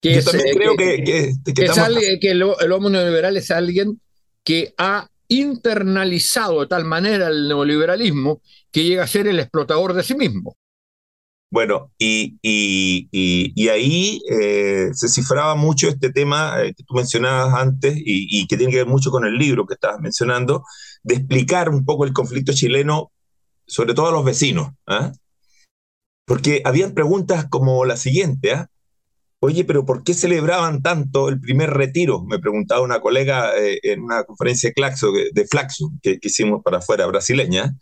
Que 0.00 0.14
Yo 0.14 0.24
también 0.24 0.56
creo 0.56 0.76
que, 0.76 1.34
que, 2.20 2.30
el, 2.30 2.42
homo 2.42 2.90
neoliberal 2.90 3.36
es 3.36 3.50
alguien 3.50 4.00
que 4.42 4.74
ha 4.78 5.08
internalizado 5.28 6.60
de 6.60 6.66
tal 6.66 6.84
manera 6.84 7.28
el 7.28 7.48
neoliberalismo 7.48 8.40
que 8.70 8.84
llega 8.84 9.04
a 9.04 9.08
ser 9.08 9.26
el 9.26 9.38
explotador 9.38 9.94
de 9.94 10.02
sí 10.02 10.14
mismo. 10.14 10.56
Bueno, 11.52 11.92
y, 11.98 12.38
y, 12.40 13.68
ahí 13.68 14.22
eh, 14.30 14.88
se 14.94 15.08
cifraba 15.10 15.54
mucho 15.54 15.86
este 15.86 16.10
tema 16.10 16.62
eh, 16.62 16.72
que 16.74 16.82
tú 16.82 16.94
mencionabas 16.94 17.60
antes 17.60 17.92
y, 17.94 18.46
que 18.46 18.56
tiene 18.56 18.72
que 18.72 18.78
ver 18.78 18.86
mucho 18.86 19.10
con 19.10 19.26
el 19.26 19.34
libro 19.34 19.66
que 19.66 19.74
estabas 19.74 20.00
mencionando, 20.00 20.64
de 21.02 21.16
explicar 21.16 21.68
un 21.68 21.84
poco 21.84 22.06
el 22.06 22.14
conflicto 22.14 22.54
chileno, 22.54 23.12
sobre 23.66 23.92
todo 23.92 24.08
a 24.08 24.12
los 24.12 24.24
vecinos. 24.24 24.70
¿ah? 24.86 25.12
Porque 26.24 26.62
habían 26.64 26.94
preguntas 26.94 27.44
como 27.50 27.84
la 27.84 27.98
siguiente, 27.98 28.52
¿ah? 28.52 28.68
Oye, 29.40 29.64
pero 29.64 29.84
¿por 29.84 30.04
qué 30.04 30.14
celebraban 30.14 30.80
tanto 30.80 31.28
el 31.28 31.38
primer 31.38 31.68
retiro? 31.68 32.22
Me 32.22 32.38
preguntaba 32.38 32.80
una 32.80 33.00
colega 33.00 33.54
eh, 33.58 33.78
en 33.82 34.00
una 34.00 34.24
conferencia 34.24 34.70
de, 34.70 34.74
Claxo, 34.74 35.12
de 35.12 35.46
Flaxo 35.46 35.90
que, 36.00 36.18
hicimos 36.22 36.62
para 36.62 36.78
afuera, 36.78 37.04
brasileña. 37.04 37.76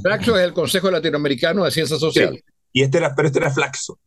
Flaxo 0.00 0.38
es 0.38 0.44
el 0.44 0.54
Consejo 0.54 0.90
Latinoamericano 0.90 1.66
de 1.66 1.70
Ciencias 1.70 2.00
Sociales. 2.00 2.42
Y 2.72 2.82
este 2.82 2.98
era, 2.98 3.14
pero 3.14 3.28
este 3.28 3.38
era 3.38 3.50
Flaxo. 3.50 3.98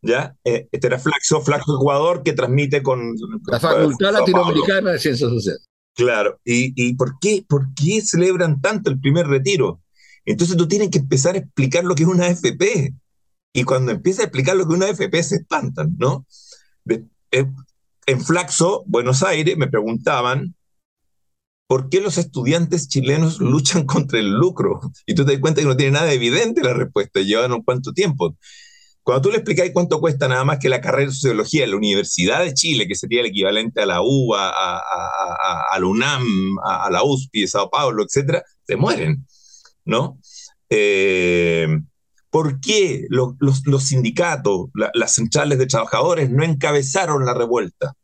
¿Ya? 0.00 0.36
Eh, 0.44 0.68
este 0.72 0.88
era 0.88 0.98
Flaxo, 0.98 1.42
Flaxo 1.42 1.76
jugador 1.76 2.22
que 2.22 2.32
transmite 2.32 2.82
con... 2.82 3.14
La 3.46 3.60
Facultad 3.60 4.12
Latinoamericana 4.12 4.92
de 4.92 4.98
Ciencias 4.98 5.30
Sociales. 5.30 5.68
Claro. 5.94 6.40
¿Y, 6.44 6.72
y 6.74 6.94
por, 6.94 7.18
qué, 7.20 7.44
por 7.48 7.72
qué 7.74 8.00
celebran 8.00 8.60
tanto 8.60 8.90
el 8.90 8.98
primer 8.98 9.26
retiro? 9.26 9.80
Entonces 10.24 10.56
tú 10.56 10.66
tienes 10.66 10.90
que 10.90 10.98
empezar 10.98 11.34
a 11.34 11.38
explicar 11.38 11.84
lo 11.84 11.94
que 11.94 12.02
es 12.02 12.08
una 12.08 12.26
AFP. 12.26 12.94
Y 13.52 13.64
cuando 13.64 13.92
empiezas 13.92 14.20
a 14.20 14.24
explicar 14.24 14.56
lo 14.56 14.66
que 14.66 14.72
es 14.72 14.76
una 14.76 14.86
AFP 14.86 15.22
se 15.22 15.36
espantan, 15.36 15.94
¿no? 15.98 16.26
Eh, 16.88 17.46
en 18.06 18.20
Flaxo, 18.24 18.82
Buenos 18.86 19.22
Aires, 19.22 19.56
me 19.56 19.68
preguntaban 19.68 20.54
¿por 21.72 21.88
qué 21.88 22.02
los 22.02 22.18
estudiantes 22.18 22.86
chilenos 22.86 23.40
luchan 23.40 23.86
contra 23.86 24.18
el 24.18 24.28
lucro? 24.28 24.78
Y 25.06 25.14
tú 25.14 25.24
te 25.24 25.32
das 25.32 25.40
cuenta 25.40 25.62
que 25.62 25.66
no 25.66 25.74
tiene 25.74 25.92
nada 25.92 26.12
evidente 26.12 26.62
la 26.62 26.74
respuesta, 26.74 27.22
llevan 27.22 27.62
cuánto 27.62 27.94
tiempo. 27.94 28.36
Cuando 29.02 29.22
tú 29.22 29.30
le 29.30 29.36
explicáis 29.36 29.72
cuánto 29.72 29.98
cuesta 29.98 30.28
nada 30.28 30.44
más 30.44 30.58
que 30.58 30.68
la 30.68 30.82
carrera 30.82 31.06
de 31.06 31.14
sociología 31.14 31.64
en 31.64 31.70
la 31.70 31.78
Universidad 31.78 32.44
de 32.44 32.52
Chile, 32.52 32.86
que 32.86 32.94
sería 32.94 33.20
el 33.20 33.28
equivalente 33.28 33.80
a 33.80 33.86
la 33.86 34.02
UBA, 34.02 34.50
a, 34.50 35.78
la 35.80 35.86
UNAM, 35.86 36.58
a, 36.62 36.90
la 36.90 37.04
USP 37.04 37.38
de 37.38 37.48
Sao 37.48 37.70
Paulo, 37.70 38.04
etcétera, 38.04 38.42
se 38.66 38.76
mueren, 38.76 39.26
¿no? 39.86 40.18
Eh, 40.68 41.68
¿Por 42.28 42.60
qué 42.60 43.06
los, 43.08 43.38
sindicatos, 43.82 44.66
las 44.74 45.14
centrales 45.14 45.58
de 45.58 45.64
trabajadores 45.64 46.28
no 46.28 46.44
encabezaron 46.44 47.24
la 47.24 47.32
revuelta? 47.32 47.94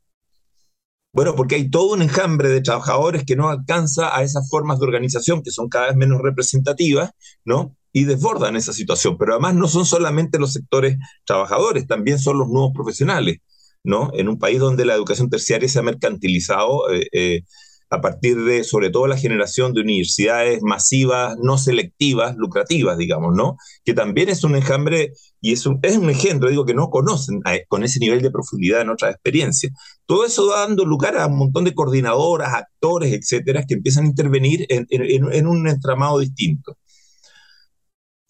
Bueno, 1.12 1.34
porque 1.34 1.56
hay 1.56 1.70
todo 1.70 1.94
un 1.94 2.02
enjambre 2.02 2.48
de 2.48 2.60
trabajadores 2.60 3.24
que 3.24 3.36
no 3.36 3.48
alcanza 3.48 4.16
a 4.16 4.22
esas 4.22 4.48
formas 4.48 4.78
de 4.78 4.86
organización 4.86 5.42
que 5.42 5.50
son 5.50 5.68
cada 5.68 5.86
vez 5.88 5.96
menos 5.96 6.20
representativas, 6.22 7.10
¿no? 7.44 7.76
y 7.92 8.04
desbordan 8.04 8.56
esa 8.56 8.72
situación. 8.72 9.16
Pero 9.18 9.32
además 9.32 9.54
no 9.54 9.68
son 9.68 9.86
solamente 9.86 10.38
los 10.38 10.52
sectores 10.52 10.98
trabajadores, 11.24 11.86
también 11.86 12.18
son 12.18 12.38
los 12.38 12.48
nuevos 12.48 12.72
profesionales, 12.74 13.38
¿no? 13.84 14.10
En 14.14 14.28
un 14.28 14.38
país 14.38 14.58
donde 14.60 14.84
la 14.84 14.94
educación 14.94 15.30
terciaria 15.30 15.68
se 15.68 15.78
ha 15.78 15.82
mercantilizado, 15.82 16.90
eh, 16.92 17.08
eh, 17.12 17.42
a 17.90 18.00
partir 18.00 18.36
de, 18.44 18.64
sobre 18.64 18.90
todo, 18.90 19.06
la 19.06 19.16
generación 19.16 19.72
de 19.72 19.80
universidades 19.80 20.60
masivas, 20.62 21.36
no 21.42 21.58
selectivas, 21.58 22.36
lucrativas, 22.36 22.98
digamos, 22.98 23.34
¿no? 23.34 23.56
Que 23.84 23.94
también 23.94 24.28
es 24.28 24.44
un 24.44 24.56
enjambre 24.56 25.12
y 25.40 25.52
es 25.52 25.66
un, 25.66 25.78
es 25.82 25.96
un 25.96 26.10
engendro, 26.10 26.50
digo, 26.50 26.66
que 26.66 26.74
no 26.74 26.90
conocen 26.90 27.40
con 27.68 27.84
ese 27.84 27.98
nivel 28.00 28.22
de 28.22 28.30
profundidad 28.30 28.82
en 28.82 28.90
otras 28.90 29.14
experiencias. 29.14 29.72
Todo 30.06 30.26
eso 30.26 30.48
va 30.48 30.60
dando 30.60 30.84
lugar 30.84 31.16
a 31.16 31.26
un 31.26 31.38
montón 31.38 31.64
de 31.64 31.74
coordinadoras, 31.74 32.54
actores, 32.54 33.12
etcétera, 33.12 33.64
que 33.66 33.74
empiezan 33.74 34.04
a 34.04 34.08
intervenir 34.08 34.66
en, 34.68 34.86
en, 34.90 35.32
en 35.32 35.46
un 35.46 35.68
entramado 35.68 36.18
distinto. 36.18 36.76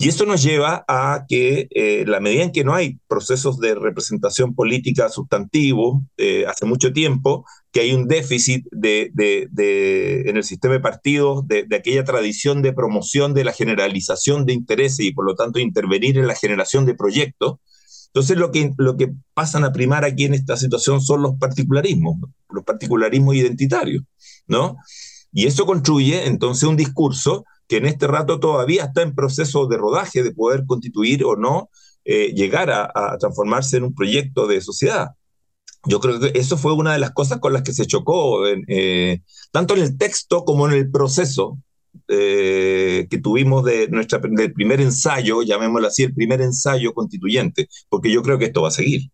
Y 0.01 0.09
esto 0.09 0.27
nos 0.27 0.45
lleva 0.45 0.85
a 0.87 1.25
que 1.29 1.67
eh, 1.73 2.05
la 2.07 2.21
medida 2.21 2.45
en 2.45 2.53
que 2.53 2.63
no 2.63 2.73
hay 2.73 3.01
procesos 3.09 3.59
de 3.59 3.75
representación 3.75 4.55
política 4.55 5.09
sustantivo 5.09 6.05
eh, 6.17 6.47
hace 6.47 6.67
mucho 6.67 6.93
tiempo, 6.93 7.45
que 7.73 7.81
hay 7.81 7.93
un 7.93 8.07
déficit 8.07 8.65
de, 8.71 9.11
en 10.25 10.37
el 10.37 10.45
sistema 10.45 10.75
de 10.75 10.81
partidos 10.81 11.49
de, 11.49 11.67
aquella 11.77 12.05
tradición 12.05 12.63
de 12.63 12.73
promoción 12.73 13.35
de 13.35 13.43
la 13.43 13.53
generalización 13.53 14.47
de 14.47 14.53
intereses 14.53 15.01
y 15.01 15.13
por 15.13 15.27
lo 15.27 15.35
tanto 15.35 15.59
intervenir 15.59 16.17
en 16.17 16.29
la 16.29 16.37
generación 16.37 16.87
de 16.87 16.95
proyectos, 16.95 17.57
entonces 18.07 18.37
lo 18.37 18.53
que, 18.53 18.71
lo 18.79 18.97
que 18.97 19.13
pasan 19.35 19.65
a 19.65 19.73
primar 19.73 20.05
aquí 20.05 20.27
en 20.27 20.35
esta 20.35 20.57
situación 20.57 21.01
son 21.01 21.23
los 21.23 21.35
particularismos, 21.41 22.19
los 22.51 22.63
particularismos 22.63 23.35
identitarios, 23.35 24.05
¿no? 24.47 24.77
Y 25.33 25.47
eso 25.47 25.67
construye 25.67 26.29
entonces 26.29 26.69
un 26.69 26.77
discurso 26.77 27.45
que 27.69 27.77
en 27.77 27.87
este 27.87 28.07
rato 28.07 28.41
todavía 28.41 28.85
está 28.87 29.03
en 29.03 29.15
proceso 29.15 29.67
de 29.67 29.77
rodaje 29.77 30.23
de 30.23 30.33
poder 30.33 30.65
constituir 30.67 31.25
o 31.25 31.37
no, 31.37 31.71
eh, 32.05 32.33
llegar 32.35 32.71
a, 32.71 33.17
transformarse 33.19 33.77
en 33.77 33.85
un 33.85 33.95
proyecto 33.95 34.47
de 34.47 34.61
sociedad. 34.61 35.09
Yo 35.85 36.01
creo 36.01 36.19
que 36.19 36.33
eso 36.35 36.57
fue 36.57 36.73
una 36.73 36.93
de 36.93 36.99
las 36.99 37.13
cosas 37.13 37.39
con 37.39 37.53
las 37.53 37.63
que 37.63 37.73
se 37.73 37.87
chocó, 37.87 38.47
eh, 38.47 39.23
tanto 39.53 39.77
en 39.77 39.83
el 39.83 39.99
texto 39.99 40.45
como 40.45 40.67
en 40.69 40.75
el 40.75 40.91
proceso 40.91 41.59
eh, 42.09 43.07
que 43.11 43.19
tuvimos 43.19 43.65
de 43.65 43.89
nuestra, 43.89 44.19
del 44.19 44.53
primer 44.53 44.81
ensayo, 44.81 45.43
llamémoslo 45.43 45.89
así, 45.89 46.05
el 46.05 46.15
primer 46.15 46.41
ensayo 46.41 46.95
constituyente, 46.95 47.69
porque 47.89 48.11
yo 48.11 48.23
creo 48.23 48.39
que 48.39 48.47
esto 48.47 48.63
va 48.63 48.69
a 48.69 48.73
seguir. 48.73 49.11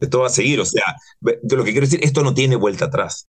Esto 0.00 0.20
va 0.20 0.26
a 0.26 0.30
seguir, 0.30 0.58
o 0.60 0.64
sea, 0.64 0.96
lo 1.20 1.64
que 1.64 1.70
quiero 1.70 1.86
decir, 1.86 2.00
esto 2.02 2.24
no 2.24 2.34
tiene 2.34 2.56
vuelta 2.56 2.86
atrás. 2.86 3.28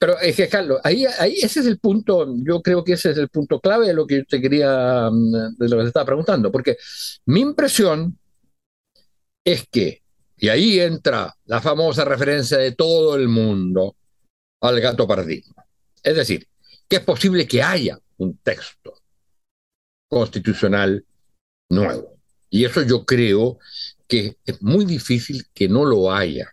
Pero 0.00 0.18
es 0.18 0.34
que, 0.34 0.48
Carlos, 0.48 0.80
ahí, 0.82 1.04
ahí 1.18 1.34
ese 1.42 1.60
es 1.60 1.66
el 1.66 1.78
punto, 1.78 2.34
yo 2.42 2.62
creo 2.62 2.82
que 2.82 2.94
ese 2.94 3.10
es 3.10 3.18
el 3.18 3.28
punto 3.28 3.60
clave 3.60 3.86
de 3.86 3.92
lo 3.92 4.06
que 4.06 4.24
te 4.24 4.40
quería, 4.40 5.10
mm, 5.12 5.56
de 5.58 5.68
lo 5.68 5.76
que 5.76 5.82
te 5.82 5.88
estaba 5.88 6.06
preguntando, 6.06 6.50
porque 6.50 6.78
mi 7.26 7.40
impresión 7.40 8.18
es 9.44 9.68
que, 9.70 10.02
y 10.38 10.48
ahí 10.48 10.80
entra 10.80 11.36
la 11.44 11.60
famosa 11.60 12.06
referencia 12.06 12.56
de 12.56 12.72
todo 12.72 13.14
el 13.14 13.28
mundo 13.28 13.94
al 14.62 14.80
gato 14.80 15.06
paradigma. 15.06 15.66
Es 16.02 16.16
decir, 16.16 16.48
que 16.88 16.96
es 16.96 17.02
posible 17.02 17.46
que 17.46 17.62
haya 17.62 17.98
un 18.16 18.38
texto 18.38 18.94
constitucional 20.08 21.04
nuevo. 21.68 22.16
Y 22.48 22.64
eso 22.64 22.82
yo 22.82 23.04
creo 23.04 23.58
que 24.08 24.38
es 24.46 24.62
muy 24.62 24.86
difícil 24.86 25.44
que 25.52 25.68
no 25.68 25.84
lo 25.84 26.10
haya 26.10 26.50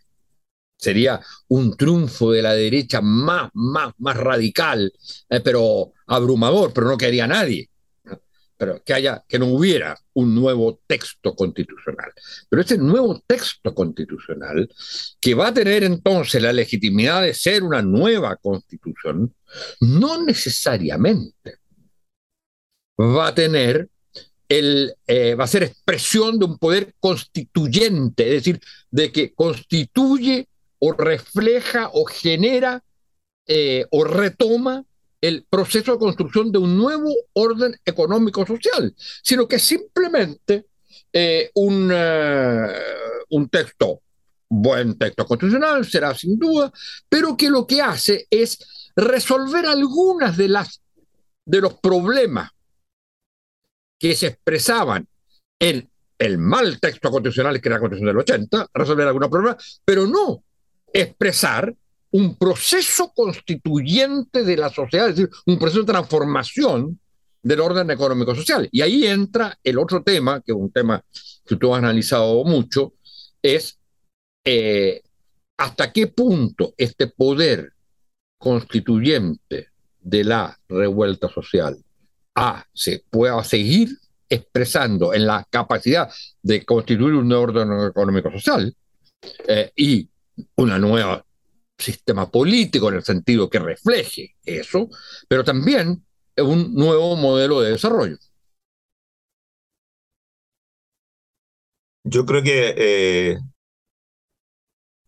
sería 0.78 1.20
un 1.48 1.76
triunfo 1.76 2.32
de 2.32 2.42
la 2.42 2.54
derecha 2.54 3.02
más, 3.02 3.50
más, 3.54 3.94
más 3.98 4.16
radical, 4.16 4.92
eh, 5.30 5.40
pero 5.42 5.94
abrumador, 6.06 6.72
pero 6.74 6.88
no 6.88 6.98
quería 6.98 7.28
nadie. 7.28 7.70
Pero 8.60 8.82
que 8.84 8.94
haya, 8.94 9.24
que 9.28 9.38
no 9.38 9.48
hubiera 9.48 9.96
un 10.14 10.34
nuevo 10.34 10.82
texto 10.88 11.36
constitucional. 11.36 12.12
Pero 12.50 12.62
ese 12.62 12.78
nuevo 12.78 13.22
texto 13.28 13.74
constitucional, 13.76 14.68
que 15.20 15.36
va 15.36 15.50
a 15.50 15.54
tener 15.54 15.84
entonces 15.84 16.42
la 16.42 16.54
legitimidad 16.54 17.22
de 17.22 17.36
ser 17.36 17.62
una 17.62 17.84
nueva 17.84 18.36
constitución, 18.38 19.36
no 19.82 20.24
necesariamente 20.24 21.60
va 23.00 23.28
a 23.28 23.36
tener 23.36 23.90
el, 24.50 24.96
eh, 25.06 25.36
va 25.36 25.44
a 25.44 25.48
ser 25.48 25.64
expresión 25.64 26.40
de 26.40 26.46
un 26.46 26.58
poder 26.58 26.96
constituyente, 27.00 28.24
es 28.24 28.44
decir, 28.44 28.60
de 28.90 29.12
que 29.12 29.34
constituye 29.34 30.48
o 30.80 30.92
refleja 30.94 31.90
o 31.94 32.06
genera 32.06 32.84
eh, 33.48 33.86
o 33.92 34.04
retoma 34.04 34.84
el 35.22 35.46
proceso 35.50 35.94
de 35.94 36.00
construcción 36.00 36.52
de 36.52 36.60
un 36.60 36.78
nuevo 36.78 37.12
orden 37.34 37.76
económico-social, 37.86 38.94
sino 39.24 39.48
que 39.48 39.58
simplemente 39.58 40.68
eh, 41.12 41.50
un, 41.56 41.90
eh, 41.94 42.68
un 43.30 43.50
texto, 43.50 44.02
buen 44.50 44.98
texto 44.98 45.26
constitucional, 45.26 45.86
será 45.86 46.14
sin 46.14 46.38
duda, 46.38 46.72
pero 47.10 47.36
que 47.36 47.50
lo 47.50 47.66
que 47.66 47.82
hace 47.82 48.28
es 48.30 48.92
resolver 48.96 49.66
algunas 49.66 50.38
de 50.38 50.50
las 50.50 50.82
de 51.46 51.62
los 51.62 51.76
problemas 51.76 52.52
que 53.98 54.14
se 54.16 54.28
expresaban 54.28 55.08
en 55.60 55.90
el 56.20 56.38
mal 56.38 56.80
texto 56.80 57.10
constitucional 57.10 57.62
que 57.62 57.70
era 57.70 57.78
la 57.78 57.80
Constitución 57.80 58.08
del 58.08 58.18
80, 58.18 58.70
resolver 58.74 59.08
algunos 59.08 59.30
problemas, 59.30 59.82
pero 59.86 60.06
no 60.06 60.44
expresar 60.94 61.76
un 62.12 62.38
proceso 62.38 63.12
constituyente 63.14 64.44
de 64.44 64.58
la 64.58 64.70
sociedad, 64.70 65.10
es 65.10 65.16
decir, 65.18 65.30
un 65.46 65.60
proceso 65.60 65.82
de 65.82 65.92
transformación 65.92 67.00
del 67.44 67.60
orden 67.60 67.92
económico-social. 67.92 68.68
Y 68.72 68.82
ahí 68.82 69.06
entra 69.06 69.58
el 69.64 69.78
otro 69.78 70.04
tema, 70.04 70.42
que 70.42 70.52
es 70.52 70.58
un 70.58 70.72
tema 70.72 71.04
que 71.46 71.56
tú 71.56 71.74
has 71.74 71.80
analizado 71.80 72.44
mucho, 72.44 72.94
es 73.42 73.78
eh, 74.46 75.02
hasta 75.58 75.92
qué 75.92 76.08
punto 76.08 76.74
este 76.78 77.08
poder 77.08 77.74
constituyente 78.38 79.70
de 80.00 80.24
la 80.24 80.58
revuelta 80.70 81.30
social 81.30 81.78
se 82.74 83.04
pueda 83.10 83.44
seguir 83.44 83.90
expresando 84.30 85.14
en 85.14 85.26
la 85.26 85.46
capacidad 85.50 86.12
de 86.42 86.66
constituir 86.66 87.16
un 87.16 87.32
orden 87.32 87.88
económico-social 87.88 88.76
eh, 89.48 89.72
y 89.76 90.10
una 90.56 90.80
nueva 90.80 91.24
sistema 91.78 92.30
político 92.30 92.90
en 92.90 92.96
el 92.96 93.04
sentido 93.04 93.50
que 93.50 93.60
refleje 93.60 94.36
eso, 94.44 94.90
pero 95.28 95.44
también 95.44 96.04
un 96.38 96.74
nuevo 96.74 97.16
modelo 97.16 97.62
de 97.62 97.72
desarrollo. 97.72 98.18
Yo 102.04 102.26
creo 102.26 102.42
que, 102.42 102.74
eh, 102.78 103.38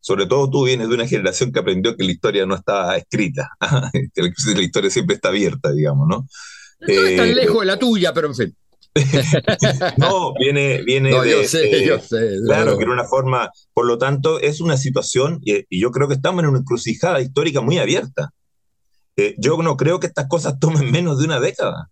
sobre 0.01 0.25
todo 0.25 0.49
tú 0.49 0.65
vienes 0.65 0.89
de 0.89 0.95
una 0.95 1.07
generación 1.07 1.51
que 1.51 1.59
aprendió 1.59 1.95
que 1.95 2.03
la 2.03 2.11
historia 2.11 2.45
no 2.45 2.55
está 2.55 2.97
escrita, 2.97 3.49
que 4.13 4.21
la 4.53 4.61
historia 4.61 4.89
siempre 4.89 5.15
está 5.15 5.29
abierta, 5.29 5.71
digamos, 5.71 6.07
¿no? 6.07 6.27
No 6.81 6.87
es 6.87 7.17
tan 7.17 7.29
eh, 7.29 7.35
lejos 7.35 7.59
de 7.59 7.65
la 7.65 7.79
tuya, 7.79 8.13
pero 8.13 8.27
en 8.27 8.35
fin. 8.35 8.55
no, 9.97 10.33
viene, 10.33 10.81
viene 10.83 11.09
de. 11.09 11.31
Yo 11.31 11.43
sé, 11.47 11.85
yo 11.85 11.99
sé. 11.99 12.37
Claro, 12.45 12.77
que 12.77 12.83
era 12.83 12.93
una 12.93 13.05
forma. 13.05 13.51
Por 13.73 13.85
lo 13.85 13.97
tanto, 13.97 14.39
es 14.39 14.61
una 14.61 14.77
situación, 14.77 15.39
y, 15.43 15.65
yo 15.79 15.91
creo 15.91 16.07
que 16.07 16.15
estamos 16.15 16.43
en 16.43 16.49
una 16.49 16.59
encrucijada 16.59 17.21
histórica 17.21 17.61
muy 17.61 17.77
abierta. 17.77 18.31
Eh, 19.15 19.35
yo 19.37 19.57
no 19.61 19.77
creo 19.77 19.99
que 19.99 20.07
estas 20.07 20.27
cosas 20.27 20.59
tomen 20.59 20.91
menos 20.91 21.19
de 21.19 21.25
una 21.25 21.39
década. 21.39 21.89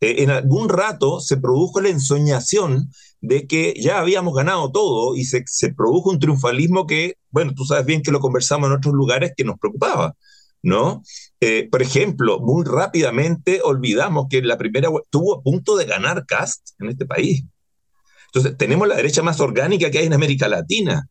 Eh, 0.00 0.22
en 0.22 0.30
algún 0.30 0.68
rato 0.68 1.20
se 1.20 1.38
produjo 1.38 1.80
la 1.80 1.88
ensoñación 1.88 2.90
de 3.20 3.46
que 3.46 3.74
ya 3.80 3.98
habíamos 3.98 4.34
ganado 4.34 4.70
todo 4.70 5.16
y 5.16 5.24
se, 5.24 5.42
se 5.46 5.74
produjo 5.74 6.10
un 6.10 6.20
triunfalismo 6.20 6.86
que, 6.86 7.14
bueno, 7.30 7.52
tú 7.54 7.64
sabes 7.64 7.84
bien 7.84 8.02
que 8.02 8.12
lo 8.12 8.20
conversamos 8.20 8.68
en 8.68 8.76
otros 8.76 8.94
lugares 8.94 9.32
que 9.36 9.44
nos 9.44 9.58
preocupaba. 9.58 10.14
¿no? 10.62 11.02
Eh, 11.40 11.68
por 11.70 11.82
ejemplo, 11.82 12.40
muy 12.40 12.64
rápidamente 12.64 13.60
olvidamos 13.62 14.26
que 14.28 14.42
la 14.42 14.58
primera 14.58 14.88
estuvo 15.02 15.36
a 15.36 15.42
punto 15.42 15.76
de 15.76 15.84
ganar 15.84 16.26
Cast 16.26 16.70
en 16.80 16.88
este 16.88 17.06
país. 17.06 17.44
Entonces, 18.26 18.56
tenemos 18.58 18.88
la 18.88 18.96
derecha 18.96 19.22
más 19.22 19.40
orgánica 19.40 19.90
que 19.90 19.98
hay 19.98 20.06
en 20.06 20.14
América 20.14 20.48
Latina. 20.48 21.08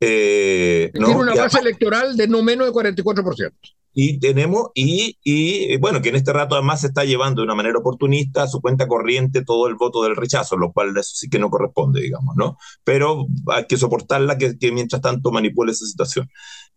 Eh, 0.00 0.90
Tiene 0.92 1.14
una 1.14 1.34
base 1.34 1.58
electoral 1.58 2.16
de 2.16 2.26
no 2.26 2.42
menos 2.42 2.66
de 2.66 2.72
44%. 2.72 3.52
Y 3.98 4.18
tenemos, 4.18 4.68
y, 4.74 5.16
y, 5.24 5.78
bueno, 5.78 6.02
que 6.02 6.10
en 6.10 6.16
este 6.16 6.32
rato 6.32 6.54
además 6.54 6.82
se 6.82 6.88
está 6.88 7.04
llevando 7.04 7.40
de 7.40 7.46
una 7.46 7.54
manera 7.54 7.78
oportunista 7.78 8.42
a 8.42 8.46
su 8.46 8.60
cuenta 8.60 8.86
corriente 8.86 9.42
todo 9.42 9.68
el 9.68 9.74
voto 9.74 10.02
del 10.02 10.16
rechazo, 10.16 10.58
lo 10.58 10.70
cual 10.72 10.90
eso 10.98 11.14
sí 11.14 11.30
que 11.30 11.38
no 11.38 11.48
corresponde, 11.48 12.02
digamos, 12.02 12.36
¿no? 12.36 12.58
Pero 12.84 13.26
hay 13.46 13.66
que 13.66 13.78
soportarla 13.78 14.36
que, 14.36 14.58
que 14.58 14.70
mientras 14.70 15.00
tanto 15.00 15.30
manipule 15.30 15.72
esa 15.72 15.86
situación. 15.86 16.28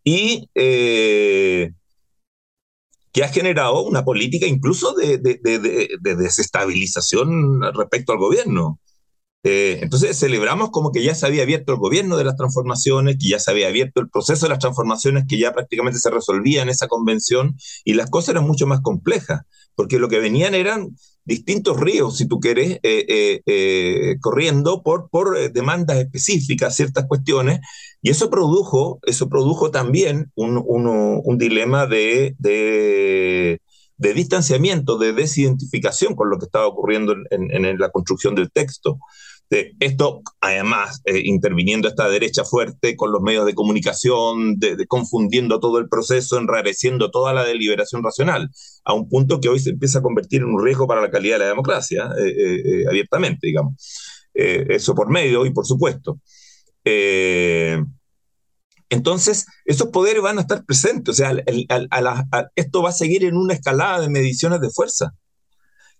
Y 0.01 0.49
eh, 0.55 1.73
que 3.11 3.23
ha 3.23 3.29
generado 3.29 3.81
una 3.81 4.05
política 4.05 4.45
incluso 4.45 4.93
de, 4.93 5.17
desestabilización 6.01 7.61
respecto 7.73 8.13
al 8.13 8.19
gobierno. 8.19 8.79
Eh, 9.43 9.79
entonces 9.81 10.19
celebramos 10.19 10.69
como 10.69 10.91
que 10.91 11.01
ya 11.01 11.15
se 11.15 11.25
había 11.25 11.43
abierto 11.43 11.71
el 11.71 11.79
gobierno 11.79 12.17
de 12.17 12.25
las 12.25 12.35
transformaciones, 12.35 13.17
que 13.17 13.29
ya 13.29 13.39
se 13.39 13.51
había 13.51 13.69
abierto 13.69 14.01
el 14.01 14.09
proceso 14.09 14.45
de 14.45 14.49
las 14.49 14.59
transformaciones, 14.59 15.25
que 15.29 15.39
ya 15.39 15.53
prácticamente 15.53 15.99
se 15.99 16.09
resolvía 16.09 16.61
en 16.61 16.69
esa 16.69 16.87
convención 16.87 17.55
y 17.85 17.93
las 17.93 18.09
cosas 18.09 18.29
eran 18.29 18.45
mucho 18.45 18.67
más 18.67 18.81
complejas, 18.81 19.43
porque 19.75 19.97
lo 19.97 20.09
que 20.09 20.19
venían 20.19 20.55
eran 20.55 20.89
distintos 21.23 21.79
ríos, 21.79 22.17
si 22.17 22.27
tú 22.27 22.39
quieres, 22.39 22.79
eh, 22.83 23.41
eh, 23.45 24.15
corriendo 24.19 24.83
por, 24.83 25.09
por 25.09 25.51
demandas 25.53 25.97
específicas, 25.97 26.75
ciertas 26.75 27.05
cuestiones, 27.07 27.59
y 28.01 28.09
eso 28.11 28.29
produjo, 28.29 28.99
eso 29.03 29.29
produjo 29.29 29.71
también 29.71 30.31
un, 30.35 31.37
dilema 31.37 31.85
de, 31.85 32.35
de, 32.39 33.61
de, 33.97 34.13
distanciamiento, 34.13 34.97
de 34.97 35.13
desidentificación 35.13 36.15
con 36.15 36.29
lo 36.29 36.37
que 36.37 36.45
estaba 36.45 36.67
ocurriendo 36.67 37.13
en, 37.31 37.79
la 37.79 37.89
construcción 37.89 38.35
del 38.35 38.51
texto 38.51 38.99
esto, 39.79 40.21
además, 40.41 41.01
eh, 41.05 41.21
interviniendo 41.25 41.87
esta 41.87 42.07
derecha 42.07 42.43
fuerte 42.43 42.95
con 42.95 43.11
los 43.11 43.21
medios 43.21 43.45
de 43.45 43.55
comunicación, 43.55 44.59
de, 44.59 44.85
confundiendo 44.87 45.59
todo 45.59 45.79
el 45.79 45.89
proceso, 45.89 46.37
enrareciendo 46.37 47.09
toda 47.09 47.33
la 47.33 47.43
deliberación 47.43 48.03
racional, 48.03 48.51
a 48.85 48.93
un 48.93 49.09
punto 49.09 49.39
que 49.39 49.49
hoy 49.49 49.59
se 49.59 49.71
empieza 49.71 49.99
a 49.99 50.01
convertir 50.03 50.41
en 50.41 50.49
un 50.49 50.63
riesgo 50.63 50.87
para 50.87 51.01
la 51.01 51.09
calidad 51.09 51.35
de 51.35 51.45
la 51.45 51.49
democracia, 51.49 52.11
eh, 52.19 52.61
eh, 52.63 52.85
abiertamente, 52.87 53.47
digamos. 53.47 53.73
eso 54.33 54.93
por 54.95 55.09
medio 55.09 55.45
y 55.45 55.51
por 55.51 55.65
supuesto. 55.65 56.19
Entonces, 58.89 59.45
esos 59.65 59.89
poderes 59.89 60.21
van 60.21 60.37
a 60.37 60.41
estar 60.41 60.65
presentes, 60.65 61.13
o 61.13 61.17
sea, 61.17 61.33
esto 62.55 62.81
va 62.81 62.89
a 62.89 62.93
seguir 62.93 63.23
en 63.23 63.35
una 63.35 63.53
escalada 63.53 64.01
de 64.01 64.09
mediciones 64.09 64.61
de 64.61 64.69
fuerza, 64.69 65.13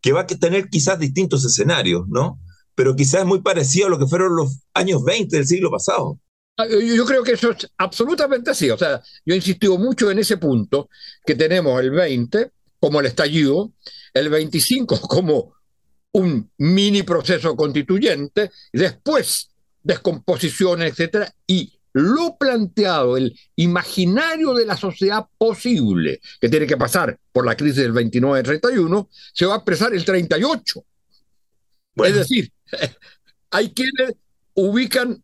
que 0.01 0.11
va 0.11 0.21
a 0.21 0.27
tener 0.27 0.69
quizás 0.69 0.97
distintos 0.97 1.45
escenarios, 1.45 2.07
¿no? 2.07 2.39
pero 2.79 2.95
quizás 2.95 3.25
muy 3.25 3.41
parecido 3.41 3.87
a 3.87 3.89
lo 3.89 3.99
que 3.99 4.07
fueron 4.07 4.37
los 4.37 4.59
años 4.73 5.03
20 5.03 5.35
del 5.35 5.45
siglo 5.45 5.69
pasado. 5.69 6.17
Ah, 6.55 6.65
yo 6.65 7.03
creo 7.03 7.23
que 7.23 7.33
eso 7.33 7.51
es 7.51 7.69
absolutamente 7.77 8.51
así. 8.51 8.69
O 8.69 8.77
sea, 8.77 9.03
yo 9.25 9.33
he 9.33 9.35
insistido 9.35 9.77
mucho 9.77 10.09
en 10.09 10.19
ese 10.19 10.37
punto, 10.37 10.89
que 11.25 11.35
tenemos 11.35 11.77
el 11.81 11.91
20 11.91 12.51
como 12.79 13.01
el 13.01 13.07
estallido, 13.07 13.73
el 14.13 14.29
25 14.29 15.01
como 15.09 15.55
un 16.13 16.49
mini 16.57 17.03
proceso 17.03 17.53
constituyente, 17.57 18.49
después 18.71 19.49
descomposición, 19.83 20.81
etcétera, 20.81 21.33
y 21.47 21.73
lo 21.93 22.37
planteado, 22.37 23.17
el 23.17 23.37
imaginario 23.55 24.53
de 24.53 24.65
la 24.65 24.77
sociedad 24.77 25.25
posible 25.37 26.21
que 26.39 26.49
tiene 26.49 26.67
que 26.67 26.77
pasar 26.77 27.17
por 27.31 27.45
la 27.45 27.57
crisis 27.57 27.77
del 27.77 27.93
29-31, 27.93 29.07
se 29.33 29.45
va 29.45 29.55
a 29.55 29.57
expresar 29.57 29.93
el 29.93 30.05
38. 30.05 30.83
Es 31.95 32.15
decir, 32.15 32.51
hay 33.51 33.73
quienes 33.73 34.15
ubican, 34.53 35.23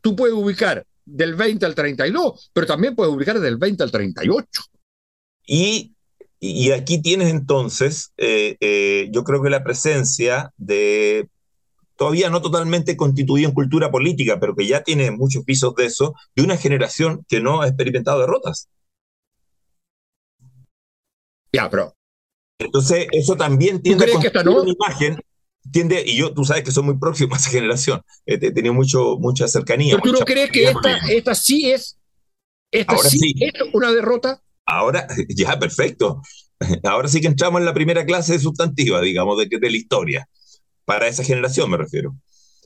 tú 0.00 0.16
puedes 0.16 0.34
ubicar 0.34 0.86
del 1.04 1.34
20 1.34 1.66
al 1.66 1.74
32, 1.74 2.50
pero 2.52 2.66
también 2.66 2.94
puedes 2.94 3.12
ubicar 3.12 3.38
del 3.38 3.58
20 3.58 3.82
al 3.82 3.90
38. 3.90 4.62
Y, 5.46 5.92
y 6.40 6.70
aquí 6.70 7.02
tienes 7.02 7.28
entonces, 7.30 8.12
eh, 8.16 8.56
eh, 8.60 9.08
yo 9.12 9.22
creo 9.24 9.42
que 9.42 9.50
la 9.50 9.62
presencia 9.62 10.50
de, 10.56 11.28
todavía 11.96 12.30
no 12.30 12.42
totalmente 12.42 12.96
constituida 12.96 13.48
en 13.48 13.54
cultura 13.54 13.90
política, 13.90 14.38
pero 14.40 14.54
que 14.54 14.66
ya 14.66 14.82
tiene 14.82 15.10
muchos 15.10 15.44
pisos 15.44 15.74
de 15.74 15.86
eso, 15.86 16.14
de 16.34 16.42
una 16.42 16.56
generación 16.56 17.24
que 17.28 17.40
no 17.40 17.62
ha 17.62 17.68
experimentado 17.68 18.20
derrotas. 18.20 18.68
Ya, 21.52 21.70
pero... 21.70 21.94
Entonces, 22.58 23.08
eso 23.12 23.36
también 23.36 23.82
tiene 23.82 24.06
que 24.06 24.26
esta 24.28 24.44
no? 24.44 24.62
una 24.62 24.72
imagen 24.72 25.18
tiende, 25.70 26.02
y 26.06 26.16
yo, 26.16 26.34
tú 26.34 26.44
sabes 26.44 26.62
que 26.62 26.70
soy 26.70 26.84
muy 26.84 26.98
próximo 26.98 27.34
a 27.34 27.38
esa 27.38 27.50
generación, 27.58 28.02
he 28.26 28.38
tenido 28.38 28.74
mucho, 28.74 29.16
mucha 29.18 29.48
cercanía. 29.48 29.96
¿Pero 29.96 30.14
tú 30.14 30.20
no 30.20 30.24
crees 30.24 30.50
que 30.50 30.64
esta, 30.64 30.96
esta 31.08 31.34
sí 31.34 31.70
es, 31.70 31.98
esta 32.70 32.96
sí, 32.98 33.34
es 33.40 33.52
una 33.72 33.92
derrota? 33.92 34.42
Ahora, 34.66 35.06
ya, 35.28 35.58
perfecto. 35.58 36.22
Ahora 36.84 37.08
sí 37.08 37.20
que 37.20 37.26
entramos 37.26 37.60
en 37.60 37.66
la 37.66 37.74
primera 37.74 38.04
clase 38.04 38.34
de 38.34 38.38
sustantiva, 38.38 39.00
digamos, 39.00 39.38
de, 39.38 39.58
de 39.58 39.70
la 39.70 39.76
historia. 39.76 40.28
Para 40.84 41.08
esa 41.08 41.24
generación 41.24 41.70
me 41.70 41.76
refiero. 41.76 42.14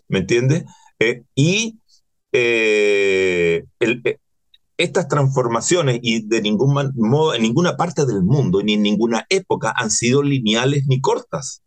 ¿Me 0.09 0.21
entiendes? 0.21 0.65
Eh, 0.99 1.23
y 1.35 1.79
eh, 2.33 3.65
eh, 3.81 4.19
estas 4.79 5.09
transformaciones 5.09 5.99
y 6.03 6.27
de 6.27 6.41
ningún 6.41 6.93
modo, 6.95 7.35
en 7.35 7.43
ninguna 7.43 7.77
parte 7.77 8.07
del 8.07 8.23
mundo 8.23 8.63
ni 8.63 8.75
en 8.75 8.83
ninguna 8.83 9.27
época 9.29 9.75
han 9.77 9.91
sido 9.91 10.23
lineales 10.23 10.85
ni 10.87 11.01
cortas. 11.01 11.63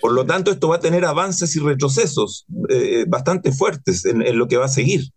Por 0.00 0.12
lo 0.12 0.24
tanto, 0.26 0.52
esto 0.52 0.68
va 0.68 0.76
a 0.76 0.80
tener 0.80 1.04
avances 1.04 1.56
y 1.56 1.60
retrocesos 1.60 2.46
eh, 2.68 3.04
bastante 3.08 3.50
fuertes 3.50 4.04
en, 4.04 4.38
lo 4.38 4.46
que 4.46 4.58
va 4.58 4.66
a 4.66 4.68
seguir. 4.68 5.10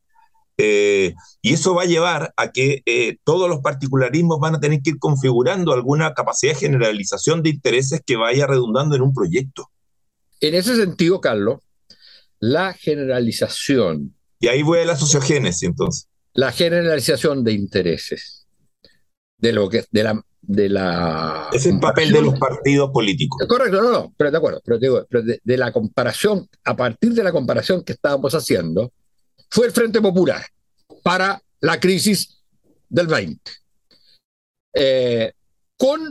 Eh, 0.58 1.14
y 1.42 1.54
eso 1.54 1.76
va 1.76 1.84
a 1.84 1.86
llevar 1.86 2.34
a 2.36 2.52
que 2.52 2.82
eh, 2.86 3.18
todos 3.24 3.48
los 3.48 3.60
particularismos 3.60 4.40
van 4.40 4.56
a 4.56 4.60
tener 4.60 4.82
que 4.82 4.92
ir 4.92 5.00
configurando 5.00 5.72
alguna 5.72 6.14
capacidad 6.14 6.54
de 6.54 6.60
generalización 6.60 7.44
de 7.44 7.52
intereses 7.52 8.02
que 8.06 8.16
vaya 8.16 8.48
redundando 8.48 8.96
en 8.96 9.04
un 9.04 9.14
proyecto. 9.14 9.70
En 10.42 10.56
ese 10.56 10.76
sentido, 10.76 11.22
Carlos, 11.22 11.60
la 12.40 12.74
generalización. 12.74 14.16
Y 14.40 14.48
ahí 14.48 14.64
voy 14.64 14.80
a 14.80 14.86
la 14.86 14.96
sociogénesis, 14.96 15.64
entonces. 15.64 16.08
La 16.34 16.52
generalización 16.52 17.44
de 17.44 17.54
intereses, 17.54 18.48
de, 19.38 19.52
lo 19.52 19.70
que, 19.70 19.86
de 19.92 20.04
la 20.04 20.24
de 20.42 20.70
la... 20.70 21.50
Es 21.52 21.66
el 21.66 21.80
papel 21.80 22.12
de 22.12 22.22
los 22.22 22.40
partidos 22.40 22.90
políticos. 22.92 23.40
Correcto, 23.48 23.82
no, 23.82 23.92
no, 23.92 24.14
pero 24.18 24.32
de 24.32 24.38
acuerdo, 24.38 24.62
pero, 24.66 24.80
digo, 24.80 25.06
de, 25.44 25.58
la 25.58 25.72
comparación, 25.72 26.48
a 26.64 26.76
partir 26.76 27.14
de 27.14 27.24
la 27.24 27.32
comparación 27.32 27.84
que 27.84 27.94
estábamos 27.94 28.34
haciendo, 28.34 28.92
fue 29.52 29.68
el 29.68 29.72
Frente 29.72 30.02
Popular 30.02 30.44
para 31.04 31.42
la 31.60 31.80
crisis 31.80 32.42
del 32.88 33.06
20, 33.08 33.52
eh, 34.74 35.34
con 35.78 36.02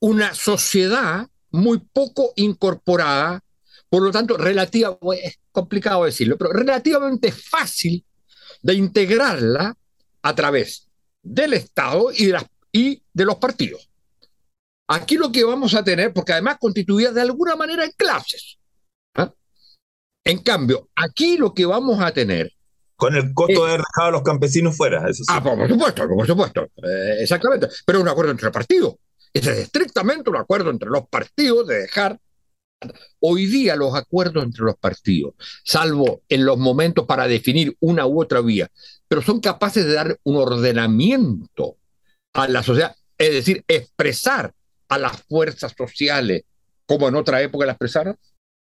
una 0.00 0.34
sociedad 0.34 1.28
muy 1.50 1.78
poco 1.78 2.32
incorporada, 2.36 3.40
por 3.88 4.02
lo 4.02 4.10
tanto, 4.10 4.36
relativa, 4.36 4.96
es 5.22 5.38
complicado 5.52 6.04
decirlo, 6.04 6.36
pero 6.38 6.52
relativamente 6.52 7.32
fácil 7.32 8.04
de 8.62 8.74
integrarla 8.74 9.76
a 10.22 10.34
través 10.34 10.88
del 11.22 11.54
Estado 11.54 12.10
y 12.12 12.26
de 12.26 12.32
las 12.32 12.44
y 12.72 13.02
de 13.12 13.24
los 13.24 13.36
partidos. 13.36 13.88
Aquí 14.88 15.16
lo 15.16 15.30
que 15.30 15.44
vamos 15.44 15.74
a 15.74 15.84
tener, 15.84 16.12
porque 16.12 16.32
además 16.32 16.58
constituía 16.60 17.12
de 17.12 17.20
alguna 17.20 17.56
manera 17.56 17.84
en 17.84 17.92
clases. 17.92 18.58
¿ah? 19.14 19.32
En 20.24 20.38
cambio, 20.42 20.88
aquí 20.96 21.36
lo 21.36 21.54
que 21.54 21.66
vamos 21.66 22.00
a 22.00 22.12
tener. 22.12 22.52
Con 22.96 23.16
el 23.16 23.32
costo 23.32 23.64
de 23.64 23.70
haber 23.70 23.80
dejado 23.80 24.08
a 24.08 24.10
los 24.10 24.22
campesinos 24.22 24.76
fuera, 24.76 25.08
eso 25.08 25.22
Ah, 25.28 25.42
por 25.42 25.68
supuesto, 25.68 26.08
por 26.08 26.26
supuesto. 26.26 26.62
Eh, 26.76 27.18
exactamente. 27.20 27.68
Pero 27.86 28.00
un 28.00 28.08
acuerdo 28.08 28.32
entre 28.32 28.50
partidos. 28.50 28.96
Es 29.32 29.46
estrictamente 29.46 30.30
un 30.30 30.36
acuerdo 30.36 30.70
entre 30.70 30.90
los 30.90 31.08
partidos 31.08 31.66
de 31.66 31.80
dejar. 31.80 32.18
Hoy 33.18 33.46
día 33.46 33.76
los 33.76 33.94
acuerdos 33.94 34.42
entre 34.42 34.64
los 34.64 34.76
partidos, 34.76 35.34
salvo 35.64 36.22
en 36.30 36.46
los 36.46 36.56
momentos 36.56 37.04
para 37.04 37.28
definir 37.28 37.76
una 37.80 38.06
u 38.06 38.22
otra 38.22 38.40
vía, 38.40 38.70
pero 39.06 39.20
son 39.20 39.40
capaces 39.40 39.84
de 39.84 39.92
dar 39.92 40.18
un 40.22 40.36
ordenamiento 40.36 41.76
a 42.32 42.48
la 42.48 42.62
sociedad, 42.62 42.96
es 43.18 43.32
decir, 43.32 43.64
expresar 43.68 44.54
a 44.88 44.98
las 44.98 45.22
fuerzas 45.24 45.74
sociales 45.76 46.44
como 46.90 47.08
en 47.08 47.14
otra 47.14 47.40
época 47.40 47.66
las 47.66 47.74
expresaron? 47.74 48.16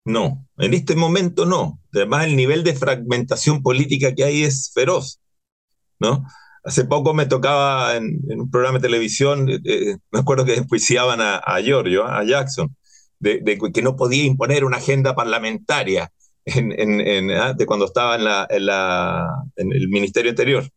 No, 0.03 0.47
en 0.57 0.73
este 0.73 0.95
momento 0.95 1.45
no. 1.45 1.79
Además, 1.93 2.25
el 2.25 2.35
nivel 2.35 2.63
de 2.63 2.73
fragmentación 2.73 3.61
política 3.61 4.15
que 4.15 4.23
hay 4.23 4.43
es 4.43 4.71
feroz, 4.73 5.19
¿no? 5.99 6.25
Hace 6.63 6.85
poco 6.85 7.13
me 7.13 7.25
tocaba 7.25 7.95
en, 7.95 8.19
un 8.27 8.51
programa 8.51 8.79
de 8.79 8.87
televisión, 8.87 9.49
eh, 9.49 9.59
eh, 9.63 9.97
me 10.11 10.19
acuerdo 10.19 10.45
que 10.45 10.55
enjuiciaban 10.55 11.21
a, 11.21 11.37
a 11.37 11.61
Giorgio, 11.61 12.05
a 12.05 12.23
Jackson, 12.23 12.75
de, 13.19 13.59
que 13.73 13.81
no 13.81 13.95
podía 13.95 14.25
imponer 14.25 14.63
una 14.65 14.77
agenda 14.77 15.15
parlamentaria 15.15 16.11
en, 16.45 17.31
¿ah? 17.31 17.53
de 17.53 17.65
cuando 17.65 17.85
estaba 17.85 18.15
en, 18.15 18.23
la, 18.23 18.47
en, 18.49 18.65
la, 18.65 19.27
en 19.55 19.71
el 19.71 19.87
Ministerio 19.89 20.29
Interior. 20.29 20.69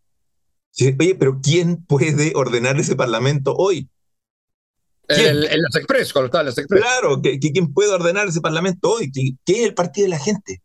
Oye, 0.81 1.15
pero 1.19 1.41
¿quién 1.43 1.85
puede 1.85 2.33
ordenar 2.35 2.79
ese 2.79 2.97
parlamento 2.97 3.55
hoy? 3.57 3.89
En, 5.09 5.41
las 5.41 5.75
Express, 5.75 6.13
cuando 6.13 6.27
estaba 6.27 6.43
en 6.43 6.47
las 6.47 6.59
Express. 6.59 6.83
Claro, 6.83 7.21
¿quién 7.21 7.73
puede 7.73 7.91
ordenar 7.91 8.29
ese 8.29 8.41
parlamento 8.41 8.91
hoy? 8.93 9.11
¿Qué, 9.11 9.35
es 9.47 9.67
el 9.67 9.75
partido 9.75 10.05
de 10.05 10.11
la 10.11 10.19
gente? 10.19 10.63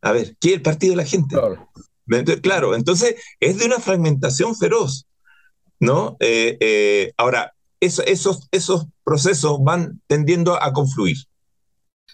A 0.00 0.12
ver, 0.12 0.36
¿qué 0.40 0.48
es 0.50 0.54
el 0.54 0.62
partido 0.62 0.92
de 0.92 0.96
la 0.96 1.04
gente? 1.04 1.34
Claro, 1.34 1.68
entonces, 2.16 3.16
es 3.40 3.58
de 3.58 3.66
una 3.66 3.78
fragmentación 3.78 4.56
feroz, 4.56 5.06
¿no? 5.78 6.16
Eh, 6.20 6.56
eh, 6.60 7.12
ahora, 7.16 7.54
esos, 7.80 8.48
esos 8.50 8.86
procesos 9.04 9.58
van 9.62 10.00
tendiendo 10.06 10.62
a 10.62 10.72
confluir. 10.72 11.16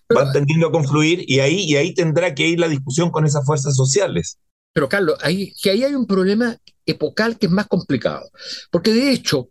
van 0.08 0.32
tendiendo 0.32 0.68
a 0.68 0.72
confluir 0.72 1.24
y 1.26 1.40
ahí, 1.40 1.64
y 1.64 1.76
ahí 1.76 1.92
tendrá 1.94 2.34
que 2.34 2.46
ir 2.46 2.60
la 2.60 2.68
discusión 2.68 3.10
con 3.10 3.26
esas 3.26 3.44
fuerzas 3.44 3.74
sociales. 3.74 4.38
Pero 4.72 4.88
Carlos, 4.88 5.16
ahí, 5.22 5.52
que 5.62 5.70
ahí 5.70 5.84
hay 5.84 5.94
un 5.94 6.06
problema 6.06 6.56
epocal 6.84 7.38
que 7.38 7.46
es 7.46 7.52
más 7.52 7.66
complicado. 7.66 8.30
Porque 8.70 8.92
de 8.92 9.10
hecho, 9.10 9.48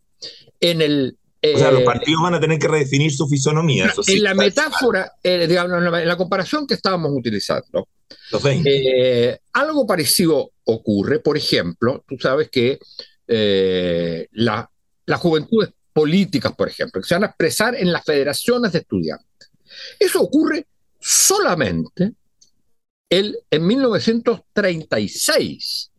en 0.59 0.81
el... 0.81 1.17
o 1.41 1.57
sea, 1.57 1.71
los 1.71 1.81
eh, 1.81 1.85
partidos 1.85 2.21
van 2.21 2.35
a 2.35 2.39
tener 2.39 2.59
que 2.59 2.67
redefinir 2.67 3.11
su 3.11 3.27
fisonomía. 3.27 3.91
en 4.07 4.23
la 4.23 4.33
metáfora, 4.33 5.11
eh, 5.23 5.47
digamos, 5.47 5.83
en 5.83 6.07
la, 6.07 6.17
comparación 6.17 6.65
que 6.65 6.75
estábamos 6.75 7.11
utilizando, 7.11 7.87
eh, 8.65 9.39
algo 9.53 9.85
parecido 9.85 10.51
ocurre. 10.65 11.19
Por 11.19 11.37
ejemplo, 11.37 12.03
tú 12.07 12.17
sabes 12.19 12.49
que 12.49 12.79
la, 13.27 14.69
la 15.05 15.17
juventud 15.17 15.67
políticas, 15.95 16.53
por 16.53 16.67
ejemplo, 16.67 17.01
que 17.01 17.07
se 17.07 17.15
van 17.15 17.23
a 17.23 17.27
expresar 17.27 17.73
en 17.75 17.91
las 17.91 18.03
federaciones 18.03 18.73
de 18.73 18.79
estudiantes. 18.79 19.49
Eso 19.97 20.21
ocurre 20.21 20.67
solamente 20.99 22.11
el, 23.09 23.39
en 23.49 23.65
1936. 23.65 25.91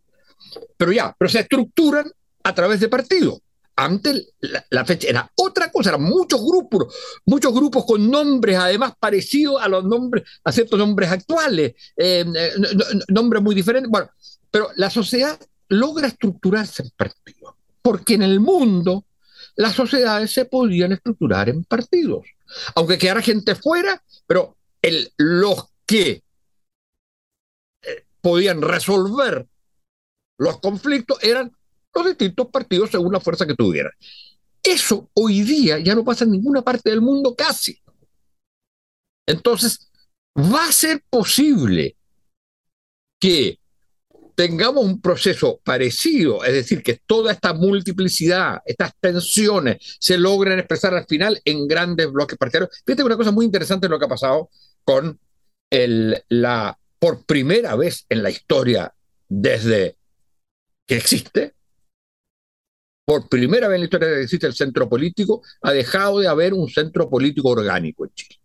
Pero 0.76 0.92
ya, 0.92 1.16
pero 1.18 1.30
se 1.30 1.40
estructuran 1.40 2.12
a 2.42 2.54
través 2.54 2.80
de 2.80 2.88
partidos. 2.88 3.38
Antes 3.78 4.32
la, 4.70 4.84
fecha 4.86 5.08
era 5.08 5.30
otra 5.34 5.70
cosa, 5.70 5.90
eran 5.90 6.02
muchos 6.02 6.42
grupos, 6.42 6.94
muchos 7.26 7.52
grupos 7.52 7.84
con 7.84 8.10
nombres 8.10 8.56
además 8.56 8.94
parecidos 8.98 9.60
a 9.60 9.68
los 9.68 9.84
nombres, 9.84 10.24
a 10.44 10.50
ciertos 10.50 10.78
nombres 10.78 11.10
actuales, 11.10 11.74
eh, 11.94 12.24
eh, 12.34 12.52
nombres 13.08 13.42
muy 13.42 13.54
diferentes. 13.54 13.90
Bueno, 13.90 14.08
pero 14.50 14.70
la 14.76 14.88
sociedad 14.88 15.38
logra 15.68 16.06
estructurarse 16.06 16.84
en 16.84 16.90
partidos, 16.96 17.54
porque 17.82 18.14
en 18.14 18.22
el 18.22 18.40
mundo 18.40 19.04
las 19.56 19.74
sociedades 19.74 20.32
se 20.32 20.46
podían 20.46 20.92
estructurar 20.92 21.50
en 21.50 21.62
partidos, 21.64 22.24
aunque 22.74 22.96
quedara 22.96 23.20
gente 23.20 23.54
fuera, 23.54 24.02
pero 24.26 24.56
los 25.18 25.66
que 25.84 26.22
eh, 27.82 28.04
podían 28.22 28.62
resolver 28.62 29.46
los 30.38 30.60
conflictos 30.60 31.22
eran 31.22 31.52
los 31.96 32.06
distintos 32.06 32.48
partidos 32.48 32.90
según 32.90 33.12
la 33.12 33.20
fuerza 33.20 33.46
que 33.46 33.54
tuvieran. 33.54 33.92
Eso 34.62 35.10
hoy 35.14 35.42
día 35.42 35.78
ya 35.78 35.94
no 35.94 36.04
pasa 36.04 36.24
en 36.24 36.32
ninguna 36.32 36.62
parte 36.62 36.90
del 36.90 37.00
mundo 37.00 37.34
casi. 37.34 37.80
Entonces, 39.26 39.90
va 40.36 40.66
a 40.66 40.72
ser 40.72 41.02
posible 41.08 41.96
que 43.18 43.58
tengamos 44.34 44.84
un 44.84 45.00
proceso 45.00 45.60
parecido, 45.64 46.44
es 46.44 46.52
decir, 46.52 46.82
que 46.82 47.00
toda 47.06 47.32
esta 47.32 47.54
multiplicidad, 47.54 48.58
estas 48.66 48.92
tensiones 49.00 49.96
se 49.98 50.18
logren 50.18 50.58
expresar 50.58 50.94
al 50.94 51.06
final 51.06 51.40
en 51.44 51.66
grandes 51.66 52.12
bloques 52.12 52.36
partidarios. 52.36 52.82
Fíjate 52.84 53.02
una 53.02 53.16
cosa 53.16 53.32
muy 53.32 53.46
interesante 53.46 53.88
lo 53.88 53.98
que 53.98 54.04
ha 54.04 54.08
pasado 54.08 54.50
con 54.84 55.18
el, 55.70 56.22
la, 56.28 56.78
por 56.98 57.24
primera 57.24 57.74
vez 57.76 58.04
en 58.10 58.22
la 58.22 58.30
historia 58.30 58.94
desde 59.28 59.96
que 60.86 60.96
existe, 60.96 61.54
por 63.06 63.28
primera 63.28 63.68
vez 63.68 63.76
en 63.76 63.80
la 63.82 63.84
historia 63.84 64.08
que 64.08 64.22
existe 64.22 64.46
el 64.48 64.54
centro 64.54 64.88
político, 64.88 65.40
ha 65.62 65.70
dejado 65.70 66.18
de 66.18 66.26
haber 66.26 66.52
un 66.52 66.68
centro 66.68 67.08
político 67.08 67.50
orgánico 67.50 68.04
en 68.04 68.10
Chile. 68.12 68.40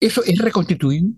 ¿Eso 0.00 0.24
es 0.24 0.38
reconstituible? 0.38 1.12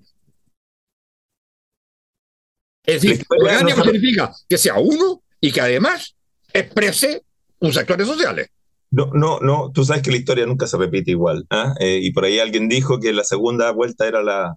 Es 2.85 3.03
decir, 3.03 3.25
orgánico 3.29 3.83
significa 3.85 4.33
que 4.49 4.59
sea 4.59 4.75
uno 4.79 5.23
y 5.41 5.53
que 5.53 5.61
además 5.61 6.17
exprese 6.53 7.23
un 7.61 7.73
sectores 7.73 8.09
sociales. 8.09 8.49
No, 8.91 9.11
no, 9.13 9.39
no, 9.41 9.71
tú 9.73 9.85
sabes 9.85 10.03
que 10.03 10.11
la 10.11 10.17
historia 10.17 10.47
nunca 10.47 10.67
se 10.67 10.77
repite 10.77 11.13
igual. 11.13 11.47
¿ah? 11.51 11.75
Eh, 11.79 12.01
y 12.03 12.13
por 12.13 12.25
ahí 12.25 12.41
alguien 12.41 12.69
dijo 12.69 12.99
que 12.99 13.13
la 13.13 13.25
segunda 13.25 13.71
vuelta 13.71 14.07
era 14.07 14.23
la... 14.23 14.57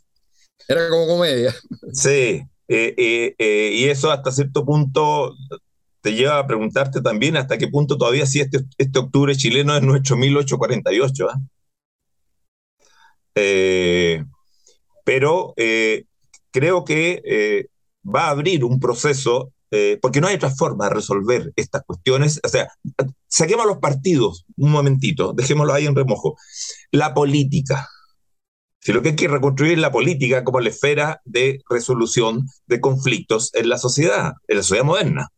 Era 0.67 0.89
como 0.89 1.07
comedia. 1.07 1.55
Sí, 1.93 2.43
eh, 2.67 3.35
eh, 3.37 3.71
y 3.73 3.85
eso 3.85 4.11
hasta 4.11 4.31
cierto 4.31 4.65
punto 4.65 5.35
te 6.01 6.13
lleva 6.13 6.39
a 6.39 6.47
preguntarte 6.47 7.01
también 7.01 7.37
hasta 7.37 7.57
qué 7.57 7.67
punto 7.67 7.97
todavía 7.97 8.25
si 8.25 8.39
este, 8.39 8.59
este 8.77 8.99
octubre 8.99 9.35
chileno 9.35 9.75
es 9.75 9.81
nuestro 9.83 10.17
1848. 10.17 11.27
¿ah? 11.29 11.39
pero 15.05 15.53
creo 16.51 16.83
que 16.83 17.69
va 18.03 18.27
a 18.27 18.29
abrir 18.31 18.63
un 18.63 18.79
proceso, 18.79 19.53
eh, 19.71 19.99
porque 20.01 20.21
no 20.21 20.27
hay 20.27 20.35
otra 20.35 20.49
forma 20.49 20.85
de 20.85 20.95
resolver 20.95 21.51
estas 21.55 21.83
cuestiones. 21.85 22.39
O 22.43 22.49
sea, 22.49 22.69
saquemos 23.27 23.65
los 23.65 23.77
partidos 23.77 24.45
un 24.57 24.71
momentito, 24.71 25.33
dejémoslo 25.33 25.73
ahí 25.73 25.85
en 25.85 25.95
remojo. 25.95 26.35
La 26.91 27.13
política. 27.13 27.87
Si 28.81 28.93
lo 28.93 29.01
que 29.01 29.09
hay 29.09 29.15
que 29.15 29.27
reconstruir 29.27 29.73
es 29.73 29.79
la 29.79 29.91
política 29.91 30.43
como 30.43 30.61
la 30.61 30.69
esfera 30.69 31.21
de 31.25 31.61
resolución 31.69 32.47
de 32.65 32.79
conflictos 32.79 33.51
en 33.53 33.69
la 33.69 33.77
sociedad, 33.77 34.33
en 34.47 34.57
la 34.57 34.63
sociedad 34.63 34.85
moderna. 34.85 35.29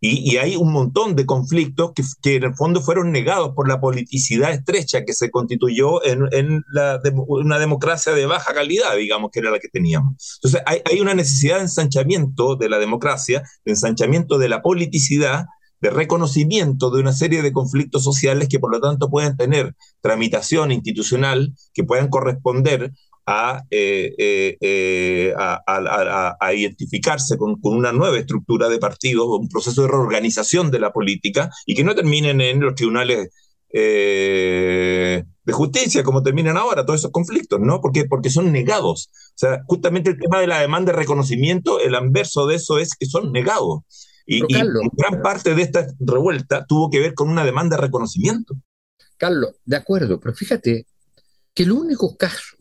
Y, 0.00 0.36
hay 0.36 0.54
un 0.54 0.72
montón 0.72 1.16
de 1.16 1.26
conflictos 1.26 1.92
que, 2.22 2.36
en 2.36 2.44
el 2.44 2.54
fondo 2.54 2.80
fueron 2.80 3.10
negados 3.10 3.52
por 3.54 3.68
la 3.68 3.80
politicidad 3.80 4.52
estrecha 4.52 5.04
que 5.04 5.12
se 5.12 5.30
constituyó 5.30 6.04
en, 6.04 6.62
una 7.26 7.58
democracia 7.58 8.12
de 8.12 8.26
baja 8.26 8.54
calidad, 8.54 8.96
digamos, 8.96 9.30
que 9.32 9.40
era 9.40 9.50
la 9.50 9.58
que 9.58 9.68
teníamos. 9.68 10.38
Entonces, 10.38 10.62
hay, 10.66 10.82
hay 10.84 11.00
una 11.00 11.14
necesidad 11.14 11.56
de 11.56 11.62
ensanchamiento 11.62 12.54
de 12.54 12.68
la 12.68 12.78
democracia, 12.78 13.42
de 13.64 13.72
ensanchamiento 13.72 14.38
de 14.38 14.48
la 14.48 14.62
politicidad, 14.62 15.46
de 15.80 15.90
reconocimiento 15.90 16.90
de 16.90 17.00
una 17.00 17.12
serie 17.12 17.42
de 17.42 17.52
conflictos 17.52 18.02
sociales 18.02 18.48
que 18.48 18.58
por 18.58 18.72
lo 18.72 18.80
tanto 18.80 19.10
pueden 19.10 19.36
tener 19.36 19.74
tramitación 20.00 20.72
institucional, 20.72 21.54
que 21.72 21.84
puedan 21.84 22.08
corresponder 22.08 22.92
eh, 23.70 24.14
eh, 24.16 24.56
eh, 24.60 25.34
a, 25.36 26.36
a, 26.40 26.54
identificarse 26.54 27.36
con, 27.36 27.58
una 27.62 27.92
nueva 27.92 28.18
estructura 28.18 28.70
de 28.70 28.78
partidos, 28.78 29.26
un 29.28 29.48
proceso 29.48 29.82
de 29.82 29.88
reorganización 29.88 30.70
de 30.70 30.78
la 30.78 30.92
política 30.92 31.50
y 31.66 31.74
que 31.74 31.84
no 31.84 31.94
terminen 31.94 32.40
en 32.40 32.60
los 32.60 32.74
tribunales 32.74 33.28
de 33.70 35.24
justicia 35.50 36.02
como 36.02 36.22
terminan 36.22 36.56
ahora 36.56 36.86
todos 36.86 37.00
esos 37.00 37.10
conflictos, 37.10 37.60
¿no? 37.60 37.82
Porque, 37.82 38.06
porque 38.06 38.30
son 38.30 38.50
negados. 38.50 39.10
O 39.12 39.32
sea, 39.38 39.60
justamente 39.66 40.10
el 40.10 40.18
tema 40.18 40.40
de 40.40 40.46
la 40.46 40.60
demanda 40.60 40.92
de 40.92 40.98
reconocimiento, 40.98 41.80
el 41.80 41.94
anverso 41.94 42.46
de 42.46 42.56
eso 42.56 42.78
es 42.78 42.94
que 42.96 43.04
son 43.04 43.30
negados. 43.30 43.82
Y, 44.26 44.38
y 44.38 44.62
gran 44.92 45.20
parte 45.22 45.54
de 45.54 45.62
esta 45.62 45.86
revuelta 46.00 46.64
tuvo 46.66 46.88
que 46.88 47.00
ver 47.00 47.12
con 47.12 47.28
una 47.28 47.44
demanda 47.44 47.76
de 47.76 47.82
reconocimiento. 47.82 48.54
Carlos, 49.18 49.56
de 49.66 49.76
acuerdo, 49.76 50.18
pero 50.18 50.34
fíjate 50.34 50.86
que 51.52 51.62
el 51.64 51.72
único 51.72 52.16
caso 52.16 52.57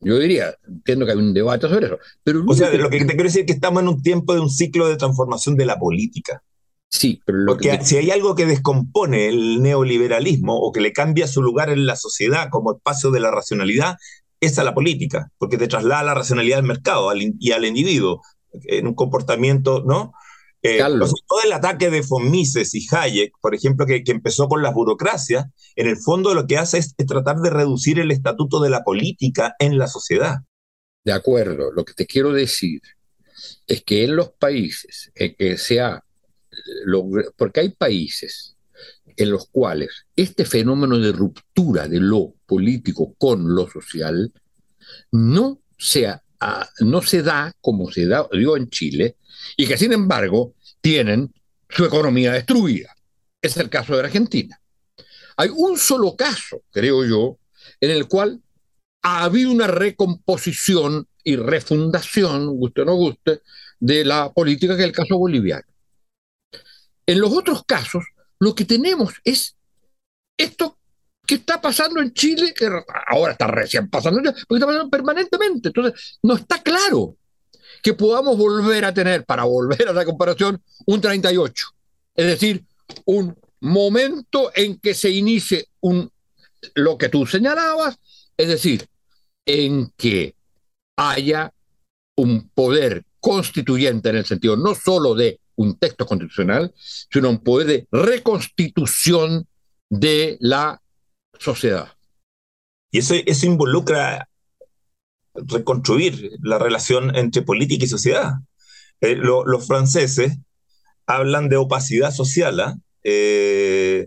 yo 0.00 0.18
diría, 0.18 0.54
entiendo 0.66 1.06
que 1.06 1.12
hay 1.12 1.18
un 1.18 1.34
debate 1.34 1.68
sobre 1.68 1.86
eso. 1.86 1.98
Pero 2.22 2.44
o 2.46 2.54
sea, 2.54 2.70
lo 2.72 2.90
que 2.90 2.98
te 2.98 3.06
quiero 3.06 3.24
decir 3.24 3.42
es 3.42 3.46
que 3.46 3.52
estamos 3.52 3.82
en 3.82 3.88
un 3.88 4.02
tiempo 4.02 4.34
de 4.34 4.40
un 4.40 4.50
ciclo 4.50 4.88
de 4.88 4.96
transformación 4.96 5.56
de 5.56 5.66
la 5.66 5.78
política. 5.78 6.42
Sí, 6.90 7.20
pero 7.24 7.38
lo 7.38 7.52
Porque 7.54 7.78
si 7.82 7.96
hay 7.96 8.10
algo 8.10 8.34
que 8.34 8.46
descompone 8.46 9.28
el 9.28 9.62
neoliberalismo 9.62 10.56
o 10.56 10.70
que 10.70 10.80
le 10.80 10.92
cambia 10.92 11.26
su 11.26 11.42
lugar 11.42 11.70
en 11.70 11.86
la 11.86 11.96
sociedad 11.96 12.48
como 12.50 12.74
espacio 12.74 13.10
de 13.10 13.20
la 13.20 13.30
racionalidad, 13.30 13.96
es 14.40 14.58
a 14.58 14.64
la 14.64 14.74
política, 14.74 15.30
porque 15.38 15.58
te 15.58 15.66
traslada 15.66 16.02
la 16.02 16.14
racionalidad 16.14 16.58
al 16.58 16.66
mercado 16.66 17.10
y 17.16 17.52
al 17.52 17.64
individuo 17.64 18.20
en 18.52 18.86
un 18.86 18.94
comportamiento, 18.94 19.82
¿no? 19.84 20.12
Eh, 20.66 20.78
todo 20.78 21.42
el 21.44 21.52
ataque 21.52 21.90
de 21.90 22.00
von 22.08 22.30
Mises 22.30 22.74
y 22.74 22.86
Hayek, 22.90 23.34
por 23.42 23.54
ejemplo, 23.54 23.84
que, 23.84 24.02
empezó 24.06 24.48
con 24.48 24.62
las 24.62 24.72
burocracias, 24.72 25.44
en 25.76 25.88
el 25.88 25.98
fondo 25.98 26.32
lo 26.32 26.46
que 26.46 26.56
hace 26.56 26.78
es, 26.78 26.96
tratar 26.96 27.36
de 27.40 27.50
reducir 27.50 27.98
el 27.98 28.10
estatuto 28.10 28.62
de 28.62 28.70
la 28.70 28.82
política 28.82 29.54
en 29.58 29.76
la 29.76 29.88
sociedad. 29.88 30.38
De 31.04 31.12
acuerdo, 31.12 31.70
lo 31.70 31.84
que 31.84 31.92
te 31.92 32.06
quiero 32.06 32.32
decir 32.32 32.80
es 33.66 33.84
que 33.84 34.04
en 34.04 34.16
los 34.16 34.30
países 34.30 35.12
en 35.14 35.34
que 35.34 35.58
se 35.58 35.82
ha, 35.82 36.02
porque 37.36 37.60
hay 37.60 37.68
países 37.68 38.56
en 39.18 39.30
los 39.30 39.48
cuales 39.48 40.06
este 40.16 40.46
fenómeno 40.46 40.98
de 40.98 41.12
ruptura 41.12 41.88
de 41.88 42.00
lo 42.00 42.36
político 42.46 43.14
con 43.18 43.54
lo 43.54 43.68
social 43.68 44.32
no 45.12 45.60
se, 45.76 46.08
no 46.80 47.02
se 47.02 47.22
da 47.22 47.52
como 47.60 47.90
se 47.90 48.06
da, 48.06 48.28
dio 48.32 48.56
en 48.56 48.68
Chile, 48.68 49.16
y 49.56 49.66
que 49.66 49.76
sin 49.76 49.92
embargo 49.92 50.54
tienen 50.80 51.32
su 51.68 51.84
economía 51.84 52.32
destruida. 52.32 52.94
Es 53.40 53.56
el 53.56 53.68
caso 53.68 53.94
de 53.94 54.00
Argentina. 54.00 54.60
Hay 55.36 55.50
un 55.54 55.78
solo 55.78 56.16
caso, 56.16 56.62
creo 56.70 57.04
yo, 57.04 57.38
en 57.80 57.90
el 57.90 58.06
cual 58.06 58.40
ha 59.02 59.24
habido 59.24 59.50
una 59.50 59.66
recomposición 59.66 61.06
y 61.22 61.36
refundación, 61.36 62.46
guste 62.56 62.82
o 62.82 62.84
no 62.84 62.94
guste, 62.94 63.42
de 63.80 64.04
la 64.04 64.32
política, 64.32 64.76
que 64.76 64.82
es 64.82 64.88
el 64.88 64.94
caso 64.94 65.18
boliviano. 65.18 65.66
En 67.06 67.20
los 67.20 67.32
otros 67.32 67.64
casos, 67.64 68.04
lo 68.38 68.54
que 68.54 68.64
tenemos 68.64 69.14
es 69.24 69.56
esto 70.38 70.78
que 71.26 71.36
está 71.36 71.60
pasando 71.60 72.00
en 72.00 72.12
Chile, 72.12 72.52
que 72.54 72.68
ahora 73.08 73.32
está 73.32 73.46
recién 73.46 73.88
pasando, 73.88 74.20
porque 74.22 74.54
está 74.54 74.66
pasando 74.66 74.90
permanentemente. 74.90 75.68
Entonces, 75.68 76.18
no 76.22 76.34
está 76.34 76.62
claro 76.62 77.16
que 77.82 77.94
podamos 77.94 78.36
volver 78.36 78.84
a 78.84 78.94
tener, 78.94 79.24
para 79.24 79.44
volver 79.44 79.88
a 79.88 79.92
la 79.92 80.04
comparación, 80.04 80.62
un 80.86 81.00
38. 81.00 81.66
Es 82.14 82.26
decir, 82.26 82.64
un 83.04 83.36
momento 83.60 84.50
en 84.54 84.78
que 84.78 84.94
se 84.94 85.10
inicie 85.10 85.68
un, 85.80 86.10
lo 86.74 86.98
que 86.98 87.08
tú 87.08 87.26
señalabas, 87.26 87.98
es 88.36 88.48
decir, 88.48 88.86
en 89.46 89.92
que 89.96 90.34
haya 90.96 91.52
un 92.16 92.48
poder 92.50 93.04
constituyente 93.20 94.10
en 94.10 94.16
el 94.16 94.26
sentido 94.26 94.56
no 94.56 94.74
solo 94.74 95.14
de 95.14 95.40
un 95.56 95.78
texto 95.78 96.06
constitucional, 96.06 96.72
sino 96.76 97.30
un 97.30 97.42
poder 97.42 97.66
de 97.66 97.88
reconstitución 97.90 99.46
de 99.88 100.36
la 100.40 100.80
sociedad. 101.38 101.92
Y 102.90 102.98
eso, 102.98 103.14
eso 103.14 103.46
involucra 103.46 104.28
reconstruir 105.34 106.32
la 106.42 106.58
relación 106.58 107.14
entre 107.16 107.42
política 107.42 107.84
y 107.84 107.88
sociedad. 107.88 108.34
Eh, 109.00 109.16
los 109.16 109.66
franceses 109.66 110.38
hablan 111.06 111.48
de 111.48 111.56
opacidad 111.56 112.12
social, 112.12 112.60
¿ah? 112.60 112.76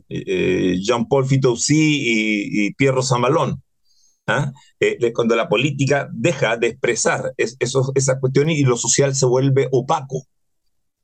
Jean-Paul 0.10 1.28
Fitoussi 1.28 2.66
y, 2.66 2.74
Pierre 2.74 3.04
Samalón. 3.04 3.62
¿ah? 4.26 4.52
cuando 5.14 5.36
la 5.36 5.48
política 5.48 6.10
deja 6.12 6.58
de 6.58 6.68
expresar 6.68 7.34
esas 7.38 8.20
cuestiones 8.20 8.58
y 8.58 8.64
lo 8.64 8.76
social 8.76 9.16
se 9.16 9.26
vuelve 9.26 9.70
opaco 9.72 10.26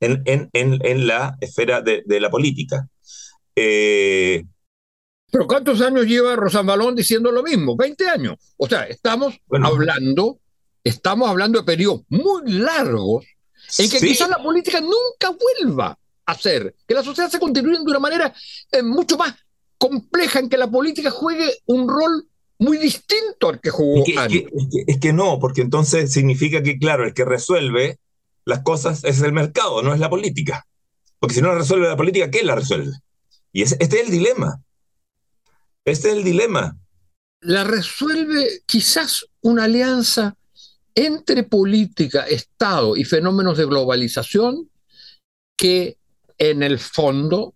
en, 0.00 0.22
en, 0.26 0.50
en, 0.52 1.06
la 1.06 1.36
esfera 1.40 1.80
de, 1.80 2.02
de 2.04 2.20
la 2.20 2.30
política. 2.30 2.88
Eh, 3.56 4.44
pero 5.34 5.48
¿cuántos 5.48 5.80
años 5.80 6.06
lleva 6.06 6.36
Rosambalón 6.36 6.94
diciendo 6.94 7.32
lo 7.32 7.42
mismo? 7.42 7.74
20 7.74 8.08
años. 8.08 8.36
O 8.56 8.68
sea, 8.68 8.84
estamos 8.84 9.34
hablando, 9.64 10.38
estamos 10.84 11.28
hablando 11.28 11.58
de 11.58 11.64
periodos 11.64 12.02
muy 12.08 12.52
largos 12.52 13.26
en 13.78 13.90
que 13.90 13.98
quizás 13.98 14.28
la 14.28 14.40
política 14.40 14.80
nunca 14.80 15.36
vuelva 15.36 15.98
a 16.24 16.34
ser, 16.38 16.76
que 16.86 16.94
la 16.94 17.02
sociedad 17.02 17.28
se 17.28 17.40
continúe 17.40 17.72
de 17.72 17.90
una 17.90 17.98
manera 17.98 18.32
eh, 18.70 18.84
mucho 18.84 19.16
más 19.16 19.34
compleja, 19.76 20.38
en 20.38 20.48
que 20.48 20.56
la 20.56 20.70
política 20.70 21.10
juegue 21.10 21.52
un 21.66 21.88
rol 21.88 22.28
muy 22.60 22.78
distinto 22.78 23.48
al 23.48 23.60
que 23.60 23.70
jugó 23.70 24.04
es 24.06 24.14
que, 24.28 24.46
es 24.86 25.00
que, 25.00 25.12
no, 25.12 25.40
porque 25.40 25.62
entonces 25.62 26.12
significa 26.12 26.62
que, 26.62 26.78
claro, 26.78 27.04
el 27.04 27.12
que 27.12 27.24
resuelve 27.24 27.98
las 28.44 28.60
cosas 28.60 29.02
es 29.02 29.20
el 29.20 29.32
mercado, 29.32 29.82
no 29.82 29.92
es 29.92 29.98
la 29.98 30.10
política. 30.10 30.64
Porque 31.18 31.34
si 31.34 31.42
no 31.42 31.48
la 31.48 31.58
resuelve 31.58 31.88
la 31.88 31.96
política, 31.96 32.30
¿qué 32.30 32.44
la 32.44 32.54
resuelve? 32.54 32.92
Y 33.52 33.62
este 33.62 33.84
es 33.84 33.94
el 33.94 34.12
dilema. 34.12 34.63
Este 35.84 36.10
es 36.10 36.16
el 36.16 36.24
dilema. 36.24 36.78
La 37.40 37.64
resuelve 37.64 38.62
quizás 38.66 39.26
una 39.42 39.64
alianza 39.64 40.36
entre 40.94 41.42
política, 41.42 42.22
Estado 42.26 42.96
y 42.96 43.04
fenómenos 43.04 43.58
de 43.58 43.66
globalización 43.66 44.70
que 45.56 45.98
en 46.38 46.62
el 46.62 46.78
fondo 46.78 47.54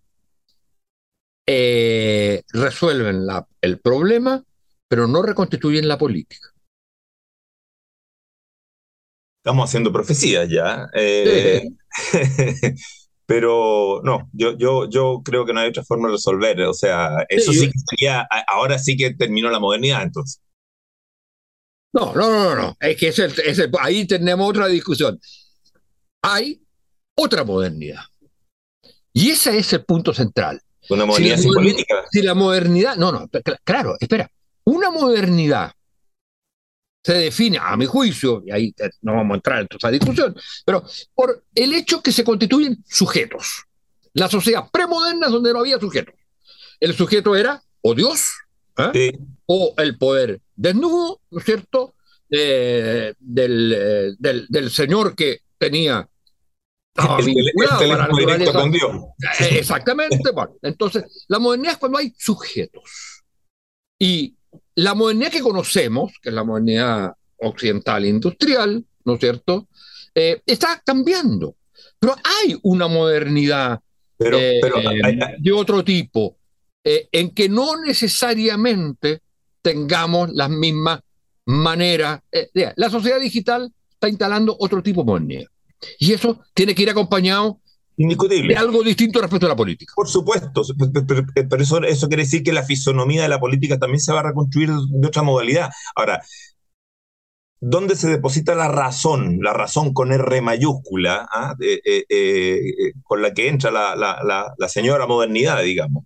eh, 1.47 2.43
resuelven 2.49 3.25
el 3.61 3.79
problema, 3.79 4.43
pero 4.87 5.07
no 5.07 5.23
reconstituyen 5.23 5.87
la 5.87 5.97
política. 5.97 6.53
Estamos 9.43 9.69
haciendo 9.69 9.91
profecías 9.91 10.47
ya. 10.49 10.87
Eh, 10.93 11.63
Pero 13.29 14.01
no, 14.03 14.27
yo, 14.33 14.57
yo, 14.57 14.89
yo 14.89 15.21
creo 15.23 15.45
que 15.45 15.53
no 15.53 15.59
hay 15.59 15.69
otra 15.69 15.83
forma 15.83 16.07
de 16.07 16.13
resolver. 16.13 16.61
O 16.61 16.73
sea, 16.73 17.27
eso 17.29 17.53
sí, 17.53 17.69
que 17.69 17.77
sería, 17.87 18.27
ahora 18.47 18.79
sí 18.79 18.97
que 18.97 19.13
terminó 19.13 19.51
la 19.51 19.59
modernidad, 19.59 20.01
entonces. 20.01 20.41
No, 21.93 22.11
no, 22.15 22.27
no, 22.27 22.55
no, 22.55 22.77
es 22.79 22.97
que 22.97 23.13
ahí 23.81 24.07
tenemos 24.07 24.49
otra 24.49 24.65
discusión. 24.65 25.19
Hay 26.23 26.59
otra 27.15 27.43
modernidad. 27.43 28.01
Y 29.13 29.29
ese 29.29 29.59
es 29.59 29.73
el 29.73 29.85
punto 29.85 30.11
central. 30.11 30.59
Una 30.89 31.05
modernidad 31.05 31.37
sin 31.37 31.53
política. 31.53 32.05
Si 32.11 32.23
la 32.23 32.33
modernidad, 32.33 32.95
no, 32.95 33.11
no, 33.11 33.29
claro, 33.63 33.95
espera, 33.99 34.27
una 34.63 34.89
modernidad 34.89 35.71
se 37.03 37.13
define, 37.13 37.57
a 37.57 37.75
mi 37.77 37.85
juicio, 37.85 38.43
y 38.45 38.51
ahí 38.51 38.75
no 39.01 39.15
vamos 39.15 39.33
a 39.33 39.35
entrar 39.35 39.61
en 39.61 39.67
esa 39.69 39.89
discusión, 39.89 40.35
pero 40.65 40.83
por 41.13 41.45
el 41.55 41.73
hecho 41.73 42.01
que 42.01 42.11
se 42.11 42.23
constituyen 42.23 42.83
sujetos. 42.87 43.63
La 44.13 44.27
sociedad 44.27 44.69
premoderna 44.71 45.27
es 45.27 45.31
donde 45.31 45.53
no 45.53 45.59
había 45.59 45.79
sujetos. 45.79 46.15
El 46.79 46.95
sujeto 46.95 47.35
era 47.35 47.61
o 47.81 47.95
Dios, 47.95 48.31
¿eh? 48.93 49.17
o 49.45 49.73
el 49.77 49.97
poder 49.97 50.41
desnudo, 50.55 51.21
¿no 51.29 51.39
es 51.39 51.45
cierto?, 51.45 51.95
eh, 52.31 53.13
del, 53.17 54.15
del, 54.19 54.69
señor 54.69 55.15
que 55.15 55.39
tenía 55.57 56.07
con 58.53 58.71
Dios. 58.71 58.91
Eh, 59.39 59.59
exactamente. 59.59 60.31
Bueno, 60.31 60.55
entonces, 60.61 61.25
la 61.27 61.39
modernidad 61.39 61.73
es 61.73 61.79
cuando 61.79 61.97
hay 61.97 62.13
sujetos. 62.17 63.23
Y 63.97 64.35
la 64.75 64.93
modernidad 64.93 65.31
que 65.31 65.41
conocemos, 65.41 66.13
que 66.21 66.29
es 66.29 66.35
la 66.35 66.43
modernidad 66.43 67.13
occidental 67.37 68.05
industrial, 68.05 68.85
¿no 69.05 69.13
es 69.13 69.19
cierto?, 69.19 69.67
eh, 70.15 70.41
está 70.45 70.81
cambiando. 70.85 71.55
Pero 71.99 72.15
hay 72.23 72.57
una 72.63 72.87
modernidad 72.87 73.79
eh, 74.19 74.61
de 75.39 75.51
otro 75.51 75.83
tipo, 75.83 76.37
eh, 76.83 77.07
en 77.11 77.31
que 77.31 77.49
no 77.49 77.81
necesariamente 77.81 79.21
tengamos 79.61 80.29
las 80.33 80.49
mismas 80.49 81.01
maneras. 81.45 82.21
la 82.75 82.89
sociedad 82.89 83.19
digital 83.19 83.71
está 83.91 84.07
instalando 84.07 84.55
otro 84.59 84.81
tipo 84.81 85.01
de 85.01 85.05
modernidad. 85.05 85.47
Y 85.99 86.13
eso 86.13 86.41
tiene 86.53 86.75
que 86.75 86.83
ir 86.83 86.89
acompañado 86.89 87.59
Indiscutible. 88.01 88.55
algo 88.55 88.81
distinto 88.81 89.19
respecto 89.19 89.45
a 89.45 89.49
la 89.49 89.57
política. 89.57 89.91
Por 89.93 90.07
supuesto, 90.07 90.63
pero, 91.49 91.61
eso, 91.61 91.83
eso 91.83 92.07
quiere 92.07 92.23
decir 92.23 92.43
que 92.43 92.53
la 92.53 92.63
fisonomía 92.63 93.23
de 93.23 93.27
la 93.27 93.41
política 93.41 93.77
también 93.77 93.99
se 93.99 94.13
va 94.13 94.21
a 94.21 94.23
reconstruir 94.23 94.69
de 94.69 95.05
otra 95.05 95.21
modalidad. 95.21 95.69
Ahora, 95.97 96.21
¿dónde 97.59 97.97
se 97.97 98.07
deposita 98.07 98.55
la 98.55 98.69
razón? 98.69 99.39
La 99.41 99.51
razón 99.51 99.91
con 99.91 100.13
R 100.13 100.41
mayúscula, 100.41 101.27
¿ah? 101.29 101.55
eh, 101.59 101.81
eh, 101.83 102.05
eh, 102.09 102.93
con 103.03 103.21
la 103.21 103.33
que 103.33 103.49
entra 103.49 103.69
la, 103.69 103.97
la, 103.97 104.53
la, 104.57 104.69
señora 104.69 105.05
modernidad, 105.05 105.61
digamos. 105.61 106.05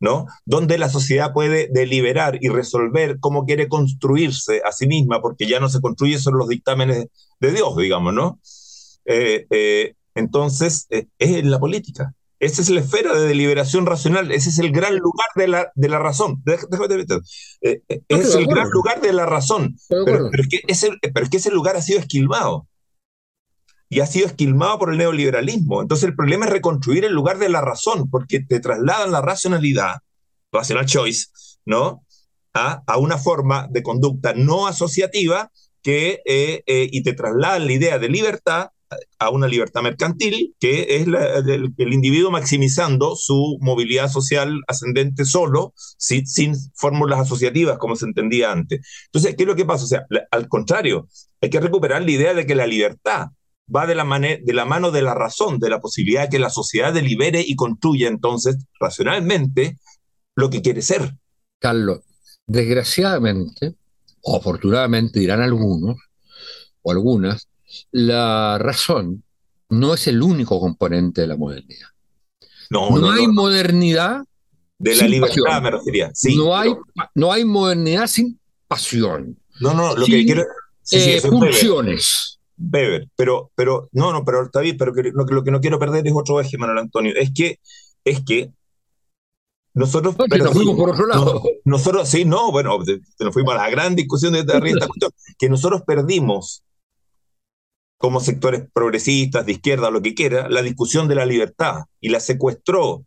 ¿no? 0.00 0.26
Donde 0.44 0.78
la 0.78 0.88
sociedad 0.88 1.32
puede 1.32 1.68
deliberar 1.72 2.38
y 2.40 2.48
resolver 2.48 3.18
cómo 3.20 3.44
quiere 3.46 3.68
construirse 3.68 4.62
a 4.64 4.72
sí 4.72 4.88
misma, 4.88 5.22
porque 5.22 5.46
ya 5.46 5.60
no 5.60 5.68
se 5.68 5.80
construye 5.80 6.18
sobre 6.18 6.38
los 6.38 6.48
dictámenes 6.48 7.06
de 7.38 7.52
Dios, 7.52 7.76
digamos, 7.76 8.14
¿no? 8.14 8.40
Entonces 10.18 10.86
eh, 10.90 11.06
es 11.18 11.30
en 11.30 11.50
la 11.50 11.58
política. 11.58 12.12
Esa 12.40 12.62
es 12.62 12.70
la 12.70 12.80
esfera 12.80 13.14
de 13.14 13.26
deliberación 13.26 13.84
racional, 13.84 14.30
ese 14.30 14.50
es 14.50 14.58
el 14.58 14.70
gran 14.70 14.96
lugar 14.96 15.26
de 15.34 15.48
la, 15.48 15.72
de 15.74 15.88
la 15.88 15.98
razón. 15.98 16.40
Déjame, 16.44 17.04
eh, 17.62 17.82
eh, 17.88 18.02
es 18.08 18.34
el 18.34 18.46
gran 18.46 18.70
lugar 18.70 19.00
de 19.00 19.12
la 19.12 19.26
razón, 19.26 19.76
pero, 19.88 20.30
es 20.32 20.48
que 20.48 20.60
ese, 20.68 20.90
pero 21.12 21.24
es 21.24 21.30
que 21.30 21.38
ese 21.38 21.50
lugar 21.50 21.76
ha 21.76 21.82
sido 21.82 21.98
esquilmado 21.98 22.68
y 23.88 24.00
ha 24.00 24.06
sido 24.06 24.26
esquilmado 24.26 24.78
por 24.78 24.92
el 24.92 24.98
neoliberalismo. 24.98 25.82
Entonces 25.82 26.08
el 26.08 26.14
problema 26.14 26.46
es 26.46 26.52
reconstruir 26.52 27.04
el 27.04 27.12
lugar 27.12 27.38
de 27.38 27.48
la 27.48 27.60
razón, 27.60 28.08
porque 28.08 28.38
te 28.40 28.60
trasladan 28.60 29.10
la 29.10 29.20
racionalidad, 29.20 29.96
rational 30.52 30.86
choice, 30.86 31.26
¿no? 31.64 32.04
A, 32.54 32.82
a 32.86 32.98
una 32.98 33.18
forma 33.18 33.66
de 33.68 33.82
conducta 33.82 34.32
no 34.34 34.68
asociativa 34.68 35.50
que, 35.82 36.22
y 36.66 37.02
te 37.02 37.14
trasladan 37.14 37.66
la 37.66 37.72
idea 37.72 37.98
de 37.98 38.08
libertad 38.08 38.70
a 39.18 39.30
una 39.30 39.48
libertad 39.48 39.82
mercantil, 39.82 40.54
que 40.58 40.96
es 40.96 41.06
el, 41.06 41.92
individuo 41.92 42.30
maximizando 42.30 43.16
su 43.16 43.58
movilidad 43.60 44.10
social 44.10 44.60
ascendente 44.66 45.24
solo, 45.24 45.74
sin, 45.76 46.26
sin 46.26 46.54
fórmulas 46.74 47.20
asociativas, 47.20 47.78
como 47.78 47.96
se 47.96 48.06
entendía 48.06 48.50
antes. 48.52 48.80
Entonces, 49.06 49.34
¿qué 49.36 49.42
es 49.42 49.46
lo 49.46 49.56
que 49.56 49.64
pasa? 49.64 49.84
O 49.84 49.88
sea, 49.88 50.06
al 50.30 50.48
contrario, 50.48 51.08
hay 51.40 51.50
que 51.50 51.60
recuperar 51.60 52.02
la 52.02 52.10
idea 52.10 52.34
de 52.34 52.46
que 52.46 52.54
la 52.54 52.66
libertad 52.66 53.28
va 53.74 53.86
de 53.86 53.94
la, 53.94 54.04
de 54.04 54.52
la 54.54 54.64
mano 54.64 54.90
de 54.90 55.02
la 55.02 55.14
razón, 55.14 55.58
de 55.58 55.70
la 55.70 55.80
posibilidad 55.80 56.22
de 56.22 56.28
que 56.30 56.38
la 56.38 56.50
sociedad 56.50 56.92
delibere 56.92 57.44
y 57.46 57.54
construya 57.54 58.08
entonces 58.08 58.56
racionalmente 58.80 59.78
lo 60.34 60.50
que 60.50 60.62
quiere 60.62 60.82
ser. 60.82 61.14
Carlos, 61.58 62.00
desgraciadamente, 62.46 63.74
o 64.22 64.36
afortunadamente 64.36 65.20
dirán 65.20 65.42
algunos, 65.42 65.96
o 66.82 66.92
algunas, 66.92 67.48
la 67.90 68.58
razón 68.58 69.24
no 69.70 69.94
es 69.94 70.06
el 70.06 70.22
único 70.22 70.60
componente 70.60 71.22
de 71.22 71.26
la 71.26 71.36
modernidad. 71.36 71.88
No, 72.70 72.90
no, 72.90 73.10
hay 73.10 73.26
modernidad. 73.26 74.24
De 74.78 74.94
la 74.94 75.08
libertad 75.08 75.62
me 75.62 75.70
refería. 75.72 76.12
no, 76.36 76.56
hay, 76.56 76.74
no 77.14 77.32
hay 77.32 77.44
modernidad 77.44 78.06
sin 78.06 78.38
pasión. 78.68 79.36
No, 79.60 79.74
no, 79.74 79.96
lo 79.96 80.06
que 80.06 80.24
quiero. 80.24 80.44
Sí, 80.82 81.18
pulsiones. 81.28 82.38
Weber, 82.56 83.08
pero, 83.14 83.50
pero, 83.54 83.88
no, 83.92 84.12
no, 84.12 84.24
pero 84.24 84.44
está 84.44 84.60
bien, 84.60 84.76
pero 84.76 84.92
lo, 84.92 85.26
que, 85.26 85.34
lo 85.34 85.44
que 85.44 85.50
no 85.50 85.60
quiero 85.60 85.78
perder 85.78 86.06
es 86.06 86.12
otro 86.14 86.40
eje, 86.40 86.58
Manuel 86.58 86.78
Antonio. 86.78 87.12
Es 87.14 87.30
que, 87.32 87.60
es 88.04 88.24
que 88.24 88.50
nosotros. 89.74 90.16
nos 90.18 90.52
fuimos 90.52 90.76
por 90.76 90.90
otro 90.90 91.06
lado. 91.06 91.42
nosotros, 91.64 92.08
sí, 92.08 92.24
no, 92.24 92.50
bueno, 92.50 92.78
nos 93.20 93.32
fuimos 93.32 93.54
a 93.54 93.58
la 93.58 93.70
gran 93.70 93.94
discusión 93.94 94.32
de 94.32 94.40
esta 94.40 94.58
cuestión, 94.60 95.12
que 95.38 95.48
nosotros 95.48 95.82
perdimos 95.86 96.62
como 97.98 98.20
sectores 98.20 98.62
progresistas, 98.72 99.44
de 99.44 99.52
izquierda, 99.52 99.90
lo 99.90 100.00
que 100.00 100.14
quiera, 100.14 100.48
la 100.48 100.62
discusión 100.62 101.08
de 101.08 101.16
la 101.16 101.26
libertad 101.26 101.82
y 102.00 102.08
la 102.08 102.20
secuestró 102.20 103.04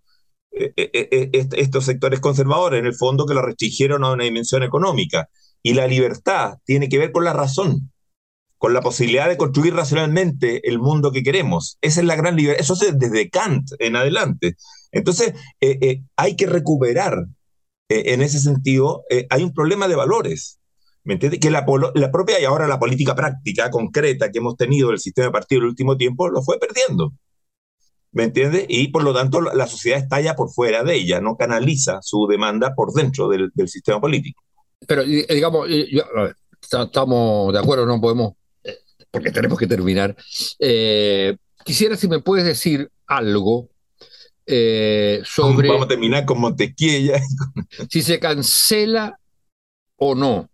eh, 0.54 0.74
eh, 0.76 1.10
eh, 1.12 1.48
estos 1.54 1.86
sectores 1.86 2.20
conservadores, 2.20 2.80
en 2.80 2.86
el 2.86 2.94
fondo 2.94 3.26
que 3.26 3.34
la 3.34 3.42
restringieron 3.42 4.04
a 4.04 4.12
una 4.12 4.26
dimensión 4.26 4.64
económica. 4.64 5.30
Y 5.64 5.74
la 5.74 5.88
libertad 5.88 6.58
tiene 6.66 6.90
que 6.90 6.98
ver 6.98 7.12
con 7.12 7.24
la 7.24 7.34
razón, 7.34 7.92
con 8.58 8.74
la 8.74 8.82
posibilidad 8.82 9.30
de 9.30 9.38
construir 9.38 9.74
racionalmente 9.74 10.68
el 10.68 10.80
mundo 10.80 11.12
que 11.12 11.24
queremos. 11.24 11.78
Esa 11.82 12.02
es 12.02 12.06
la 12.06 12.16
gran 12.16 12.36
libertad. 12.36 12.62
Eso 12.62 12.74
es 12.74 13.00
desde 13.00 13.30
Kant 13.30 13.70
en 13.80 13.96
adelante. 13.96 14.56
Entonces, 14.92 15.34
hay 16.18 16.36
que 16.36 16.48
recuperar, 16.48 17.28
en 17.90 18.22
ese 18.22 18.40
sentido, 18.40 19.04
hay 19.30 19.44
un 19.44 19.54
problema 19.54 19.88
de 19.88 19.96
valores. 19.96 20.60
¿Me 21.04 21.14
entiendes? 21.16 21.40
Que 21.40 21.50
la, 21.50 21.66
la, 21.96 22.12
propia 22.12 22.40
y 22.40 22.46
ahora 22.46 22.68
la 22.68 22.80
política 22.80 23.16
práctica, 23.16 23.72
concreta 23.72 24.32
que 24.32 24.38
hemos 24.38 24.56
tenido 24.56 24.90
del 24.90 25.00
sistema 25.00 25.28
de 25.28 25.32
partido 25.32 25.60
en 25.60 25.64
el 25.64 25.70
último 25.70 25.98
tiempo, 25.98 26.30
lo 26.30 26.44
fue 26.44 26.60
perdiendo. 26.60 27.14
¿Me 28.12 28.24
entiendes? 28.24 28.66
Y 28.68 28.90
por 28.90 29.04
lo 29.04 29.14
tanto 29.14 29.42
la 29.42 29.68
sociedad 29.68 29.98
estalla 29.98 30.36
por 30.36 30.52
fuera 30.52 30.84
de 30.84 30.96
ella, 30.96 31.22
no 31.22 31.38
canaliza 31.38 32.00
su 32.02 32.28
demanda 32.28 32.76
por 32.76 32.94
dentro 32.94 33.30
del, 33.30 33.52
sistema 33.68 34.02
político. 34.02 34.44
Pero 34.86 35.04
digamos, 35.04 35.70
estamos 36.62 37.54
de 37.54 37.60
acuerdo, 37.60 37.86
no 37.86 38.02
podemos, 38.02 38.34
eh, 38.64 38.78
porque 39.10 39.32
tenemos 39.32 39.58
que 39.58 39.68
terminar. 39.68 40.16
Eh, 40.60 41.38
quisiera 41.64 41.96
si 41.96 42.08
me 42.10 42.20
puedes 42.20 42.46
decir 42.46 42.92
algo 43.08 43.70
eh, 44.46 45.22
sobre... 45.24 45.70
Vamos 45.70 45.86
a 45.86 45.90
terminar 45.90 46.26
con 46.26 46.42
Montequiella. 46.42 47.22
si 47.90 48.02
se 48.02 48.20
cancela 48.20 49.18
o 49.96 50.16
no 50.16 50.50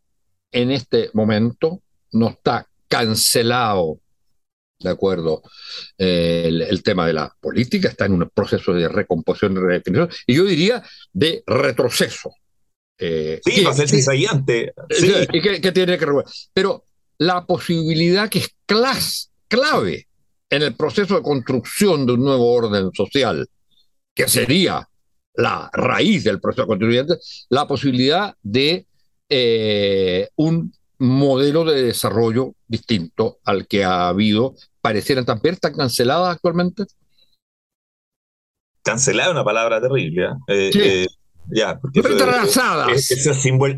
en 0.52 0.72
este 0.72 1.10
momento, 1.14 1.82
no 2.12 2.30
está 2.30 2.68
cancelado 2.88 4.00
¿de 4.80 4.90
acuerdo? 4.90 5.42
el, 5.98 6.84
tema 6.84 7.08
de 7.08 7.14
la 7.14 7.36
política 7.40 7.90
está 7.90 8.06
en 8.06 8.14
un 8.14 8.30
proceso 8.34 8.74
de 8.74 8.88
recomposición 8.88 9.54
y 9.54 9.60
redefinición, 9.60 10.10
y 10.26 10.36
yo 10.36 10.46
diría 10.46 10.84
de 11.14 11.44
retroceso. 11.46 12.34
Eh, 13.00 13.42
sí, 13.44 13.64
va 13.64 13.72
a 13.72 13.74
ser 13.74 13.94
ensayante. 13.94 14.74
Sí. 14.90 15.14
Y 15.32 15.42
que, 15.42 15.72
tiene 15.72 15.98
que 15.98 16.08
Pero 16.54 16.86
la 17.20 17.46
posibilidad 17.46 18.30
que 18.30 18.40
es 18.40 18.56
clave 19.48 20.08
en 20.50 20.62
el 20.64 20.76
proceso 20.76 21.16
de 21.16 21.22
construcción 21.22 22.06
de 22.06 22.14
un 22.14 22.24
nuevo 22.24 22.52
orden 22.52 22.92
social, 22.94 23.48
que 24.16 24.28
sería 24.28 24.88
la 25.36 25.70
raíz 25.74 26.24
del 26.24 26.40
proceso 26.40 26.66
constituyente, 26.66 27.16
la 27.50 27.68
posibilidad 27.68 28.36
de 28.42 28.87
eh, 29.30 30.30
un 30.36 30.74
modelo 31.00 31.64
de 31.66 31.84
desarrollo 31.84 32.54
distinto 32.68 33.40
al 33.46 33.68
que 33.68 33.84
ha 33.84 34.08
habido, 34.08 34.56
parecieran 34.82 35.26
también 35.26 35.56
están 35.56 35.76
canceladas 35.76 36.36
actualmente. 36.36 36.86
Cancelada 38.84 39.30
es 39.30 39.34
una 39.34 39.44
palabra 39.44 39.82
terrible. 39.82 40.30
¿eh? 40.48 40.72
Eh, 40.74 41.06
ya, 41.50 41.80
porque 41.80 42.02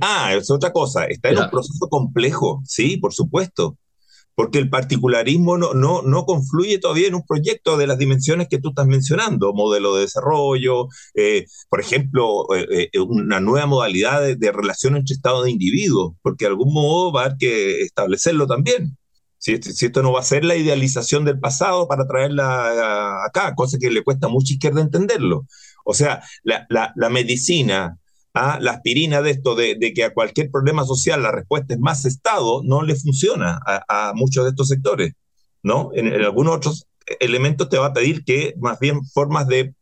ah, 0.01 0.33
es 0.35 0.49
otra 0.49 0.71
cosa. 0.71 1.05
Está 1.05 1.29
en 1.29 1.39
un 1.39 1.49
proceso 1.49 1.87
complejo, 1.89 2.61
sí, 2.65 2.97
por 2.97 3.13
supuesto 3.13 3.77
porque 4.35 4.57
el 4.57 4.69
particularismo 4.69 5.57
no, 5.57 5.73
no, 5.73 6.01
no 6.01 6.25
confluye 6.25 6.79
todavía 6.79 7.07
en 7.07 7.15
un 7.15 7.25
proyecto 7.25 7.77
de 7.77 7.87
las 7.87 7.97
dimensiones 7.97 8.47
que 8.47 8.59
tú 8.59 8.69
estás 8.69 8.87
mencionando, 8.87 9.53
modelo 9.53 9.95
de 9.95 10.01
desarrollo, 10.01 10.87
eh, 11.13 11.45
por 11.69 11.81
ejemplo, 11.81 12.45
eh, 12.55 12.89
eh, 12.93 12.99
una 12.99 13.41
nueva 13.41 13.65
modalidad 13.65 14.21
de, 14.21 14.51
relación 14.51 14.95
entre 14.95 15.13
Estado 15.13 15.45
e 15.45 15.51
individuos, 15.51 16.13
porque 16.21 16.45
de 16.45 16.51
algún 16.51 16.73
modo 16.73 17.11
va 17.11 17.21
a 17.21 17.25
haber 17.25 17.37
que 17.37 17.81
establecerlo 17.81 18.47
también. 18.47 18.97
Si, 19.37 19.53
esto 19.53 20.01
no 20.03 20.11
va 20.11 20.21
a 20.21 20.23
ser 20.23 20.43
la 20.45 20.55
idealización 20.55 21.25
del 21.25 21.39
pasado 21.39 21.87
para 21.87 22.07
traerla 22.07 23.25
acá, 23.25 23.55
cosa 23.55 23.77
que 23.77 23.89
le 23.89 24.03
cuesta 24.03 24.27
a 24.27 24.29
mucha 24.29 24.53
izquierda 24.53 24.81
entenderlo. 24.81 25.47
O 25.85 25.93
sea, 25.93 26.23
la, 26.43 26.65
la, 26.69 26.93
la 26.95 27.09
medicina, 27.09 27.97
a 28.33 28.59
la 28.59 28.71
aspirina 28.71 29.21
de 29.21 29.31
esto, 29.31 29.55
de, 29.55 29.77
que 29.93 30.03
a 30.03 30.13
cualquier 30.13 30.51
problema 30.51 30.85
social 30.85 31.23
la 31.23 31.31
respuesta 31.31 31.73
es 31.73 31.79
más 31.79 32.05
Estado, 32.05 32.61
no 32.63 32.83
le 32.83 32.95
funciona 32.95 33.59
a, 33.65 34.13
muchos 34.15 34.43
de 34.43 34.51
estos 34.51 34.67
sectores, 34.67 35.13
¿no? 35.63 35.91
En, 35.93 36.13
algunos 36.13 36.55
otros 36.57 36.87
elementos 37.19 37.69
te 37.69 37.77
va 37.77 37.87
a 37.87 37.93
pedir 37.93 38.23
que 38.23 38.53
más 38.59 38.79
bien 38.79 39.03
formas 39.05 39.47
de 39.47 39.73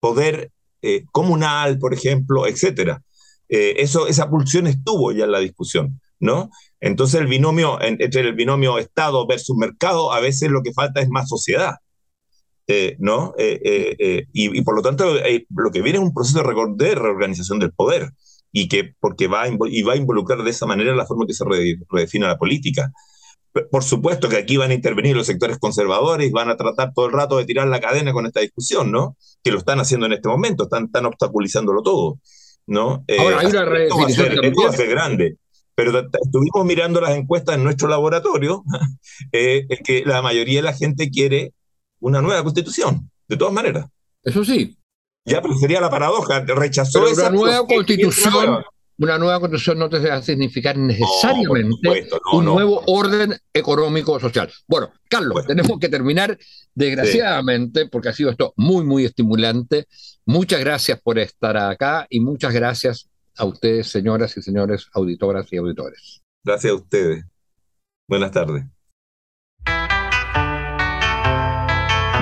poder 0.00 0.50
eh, 0.82 1.04
comunal, 1.12 1.78
por 1.78 1.92
ejemplo, 1.92 2.46
etcétera. 2.46 3.02
Eh, 3.48 3.74
eso, 3.78 4.06
esa 4.06 4.30
pulsión 4.30 4.66
estuvo 4.66 5.12
ya 5.12 5.24
en 5.24 5.32
la 5.32 5.40
discusión, 5.40 6.00
¿no? 6.20 6.50
Entonces 6.80 7.20
el 7.20 7.26
binomio, 7.26 7.80
entre 7.80 8.20
el 8.20 8.34
binomio 8.34 8.78
Estado 8.78 9.26
versus 9.26 9.56
mercado, 9.56 10.12
a 10.12 10.20
veces 10.20 10.50
lo 10.50 10.62
que 10.62 10.72
falta 10.72 11.00
es 11.00 11.08
más 11.08 11.28
sociedad. 11.28 11.76
Eh, 12.72 12.96
¿no? 13.00 13.34
Eh, 13.36 13.96
eh, 13.98 14.26
y, 14.32 14.62
por 14.62 14.76
lo 14.76 14.82
tanto, 14.82 15.12
lo 15.14 15.70
que 15.72 15.82
viene 15.82 15.98
es 15.98 16.04
un 16.04 16.14
proceso 16.14 16.40
de 16.76 16.94
reorganización 16.94 17.58
del 17.58 17.72
poder, 17.72 18.12
y 18.52 18.68
que 18.68 18.94
porque 19.00 19.26
va 19.26 19.42
a, 19.42 19.48
y 19.48 19.82
va 19.82 19.94
a 19.94 19.96
involucrar 19.96 20.44
de 20.44 20.50
esa 20.50 20.66
manera 20.66 20.94
la 20.94 21.04
forma 21.04 21.26
que 21.26 21.34
se 21.34 21.44
redefine 21.44 22.28
la 22.28 22.38
política. 22.38 22.92
Por 23.72 23.82
supuesto 23.82 24.28
que 24.28 24.36
aquí 24.36 24.56
van 24.56 24.70
a 24.70 24.74
intervenir 24.74 25.16
los 25.16 25.26
sectores 25.26 25.58
conservadores, 25.58 26.30
van 26.30 26.48
a 26.48 26.56
tratar 26.56 26.92
todo 26.94 27.06
el 27.06 27.12
rato 27.12 27.38
de 27.38 27.44
tirar 27.44 27.66
la 27.66 27.80
cadena 27.80 28.12
con 28.12 28.26
esta 28.26 28.38
discusión, 28.38 28.92
¿no? 28.92 29.16
Que 29.42 29.50
lo 29.50 29.58
están 29.58 29.80
haciendo 29.80 30.06
en 30.06 30.12
este 30.12 30.28
momento, 30.28 30.64
están, 30.64 30.84
están 30.84 31.06
obstaculizándolo 31.06 31.82
todo, 31.82 32.20
¿no? 32.68 33.04
Ahora, 33.18 33.40
hay 33.40 33.46
una 33.46 33.64
redefinición 33.64 34.44
esto 34.44 34.62
va 34.62 34.68
a 34.68 34.72
ser 34.72 34.88
grande 34.88 35.36
pero 35.74 35.98
estuvimos 35.98 36.66
mirando 36.66 37.00
las 37.00 37.16
encuestas 37.16 37.56
en 37.56 37.64
nuestro 37.64 37.88
laboratorio, 37.88 38.62
eh, 39.32 39.66
que 39.82 40.02
la 40.04 40.20
mayoría 40.20 40.56
de 40.58 40.64
la 40.64 40.74
gente 40.74 41.08
quiere 41.08 41.54
una 42.00 42.20
nueva 42.20 42.42
constitución, 42.42 43.10
de 43.28 43.36
todas 43.36 43.54
maneras. 43.54 43.86
Eso 44.22 44.44
sí. 44.44 44.76
Ya, 45.24 45.40
pero 45.40 45.54
sería 45.54 45.80
la 45.80 45.90
paradoja, 45.90 46.40
rechazó 46.40 47.06
esa 47.06 47.28
una 47.28 47.30
nueva 47.30 47.66
constitución. 47.66 48.64
Una 48.98 49.16
nueva 49.16 49.40
constitución 49.40 49.78
no 49.78 49.88
te 49.88 49.98
debe 49.98 50.22
significar 50.22 50.76
necesariamente 50.76 52.06
un 52.32 52.44
nuevo 52.44 52.82
orden 52.86 53.34
económico 53.50 54.20
social. 54.20 54.52
Bueno, 54.68 54.92
Carlos, 55.08 55.46
tenemos 55.46 55.78
que 55.78 55.88
terminar, 55.88 56.38
desgraciadamente, 56.74 57.88
porque 57.88 58.10
ha 58.10 58.12
sido 58.12 58.30
esto 58.30 58.52
muy, 58.56 58.84
muy 58.84 59.06
estimulante. 59.06 59.86
Muchas 60.26 60.60
gracias 60.60 61.00
por 61.00 61.18
estar 61.18 61.56
acá 61.56 62.06
y 62.10 62.20
muchas 62.20 62.52
gracias 62.52 63.08
a 63.36 63.46
ustedes, 63.46 63.88
señoras 63.88 64.36
y 64.36 64.42
señores 64.42 64.88
auditoras 64.92 65.50
y 65.50 65.56
auditores. 65.56 66.20
Gracias 66.44 66.70
a 66.70 66.76
ustedes. 66.76 67.24
Buenas 68.06 68.32
tardes. 68.32 68.64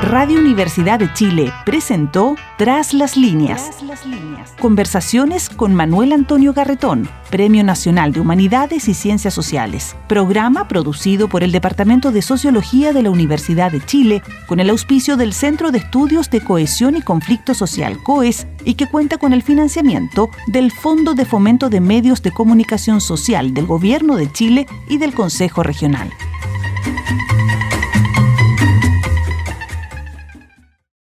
Radio 0.09 0.41
Universidad 0.41 0.99
de 0.99 1.13
Chile 1.13 1.53
presentó 1.67 2.35
Tras 2.57 2.95
las 2.95 3.15
líneas. 3.15 3.69
Conversaciones 4.59 5.51
con 5.51 5.75
Manuel 5.75 6.15
Antonio 6.15 6.55
Garretón, 6.55 7.11
Premio 7.29 7.63
Nacional 7.63 8.15
de 8.15 8.21
Humanidades 8.21 8.89
y 8.89 8.95
Ciencias 8.95 9.35
Sociales. 9.35 9.97
Programa 10.09 10.67
producido 10.67 11.29
por 11.29 11.43
el 11.43 11.53
Departamento 11.53 12.11
de 12.11 12.23
Sociología 12.23 12.95
de 12.95 13.03
la 13.03 13.11
Universidad 13.11 13.71
de 13.71 13.85
Chile 13.85 14.23
con 14.47 14.61
el 14.61 14.71
auspicio 14.71 15.19
del 15.19 15.35
Centro 15.35 15.73
de 15.73 15.77
Estudios 15.77 16.31
de 16.31 16.41
Cohesión 16.41 16.97
y 16.97 17.03
Conflicto 17.03 17.53
Social 17.53 18.03
COES 18.03 18.47
y 18.65 18.75
que 18.75 18.87
cuenta 18.87 19.19
con 19.19 19.35
el 19.35 19.43
financiamiento 19.43 20.31
del 20.47 20.73
Fondo 20.73 21.13
de 21.13 21.27
Fomento 21.27 21.69
de 21.69 21.83
Medios 21.83 22.23
de 22.23 22.33
Comunicación 22.33 23.03
Social 23.03 23.53
del 23.53 23.67
Gobierno 23.67 24.17
de 24.17 24.33
Chile 24.33 24.67
y 24.89 24.97
del 24.97 25.13
Consejo 25.13 25.63
Regional. 25.63 26.11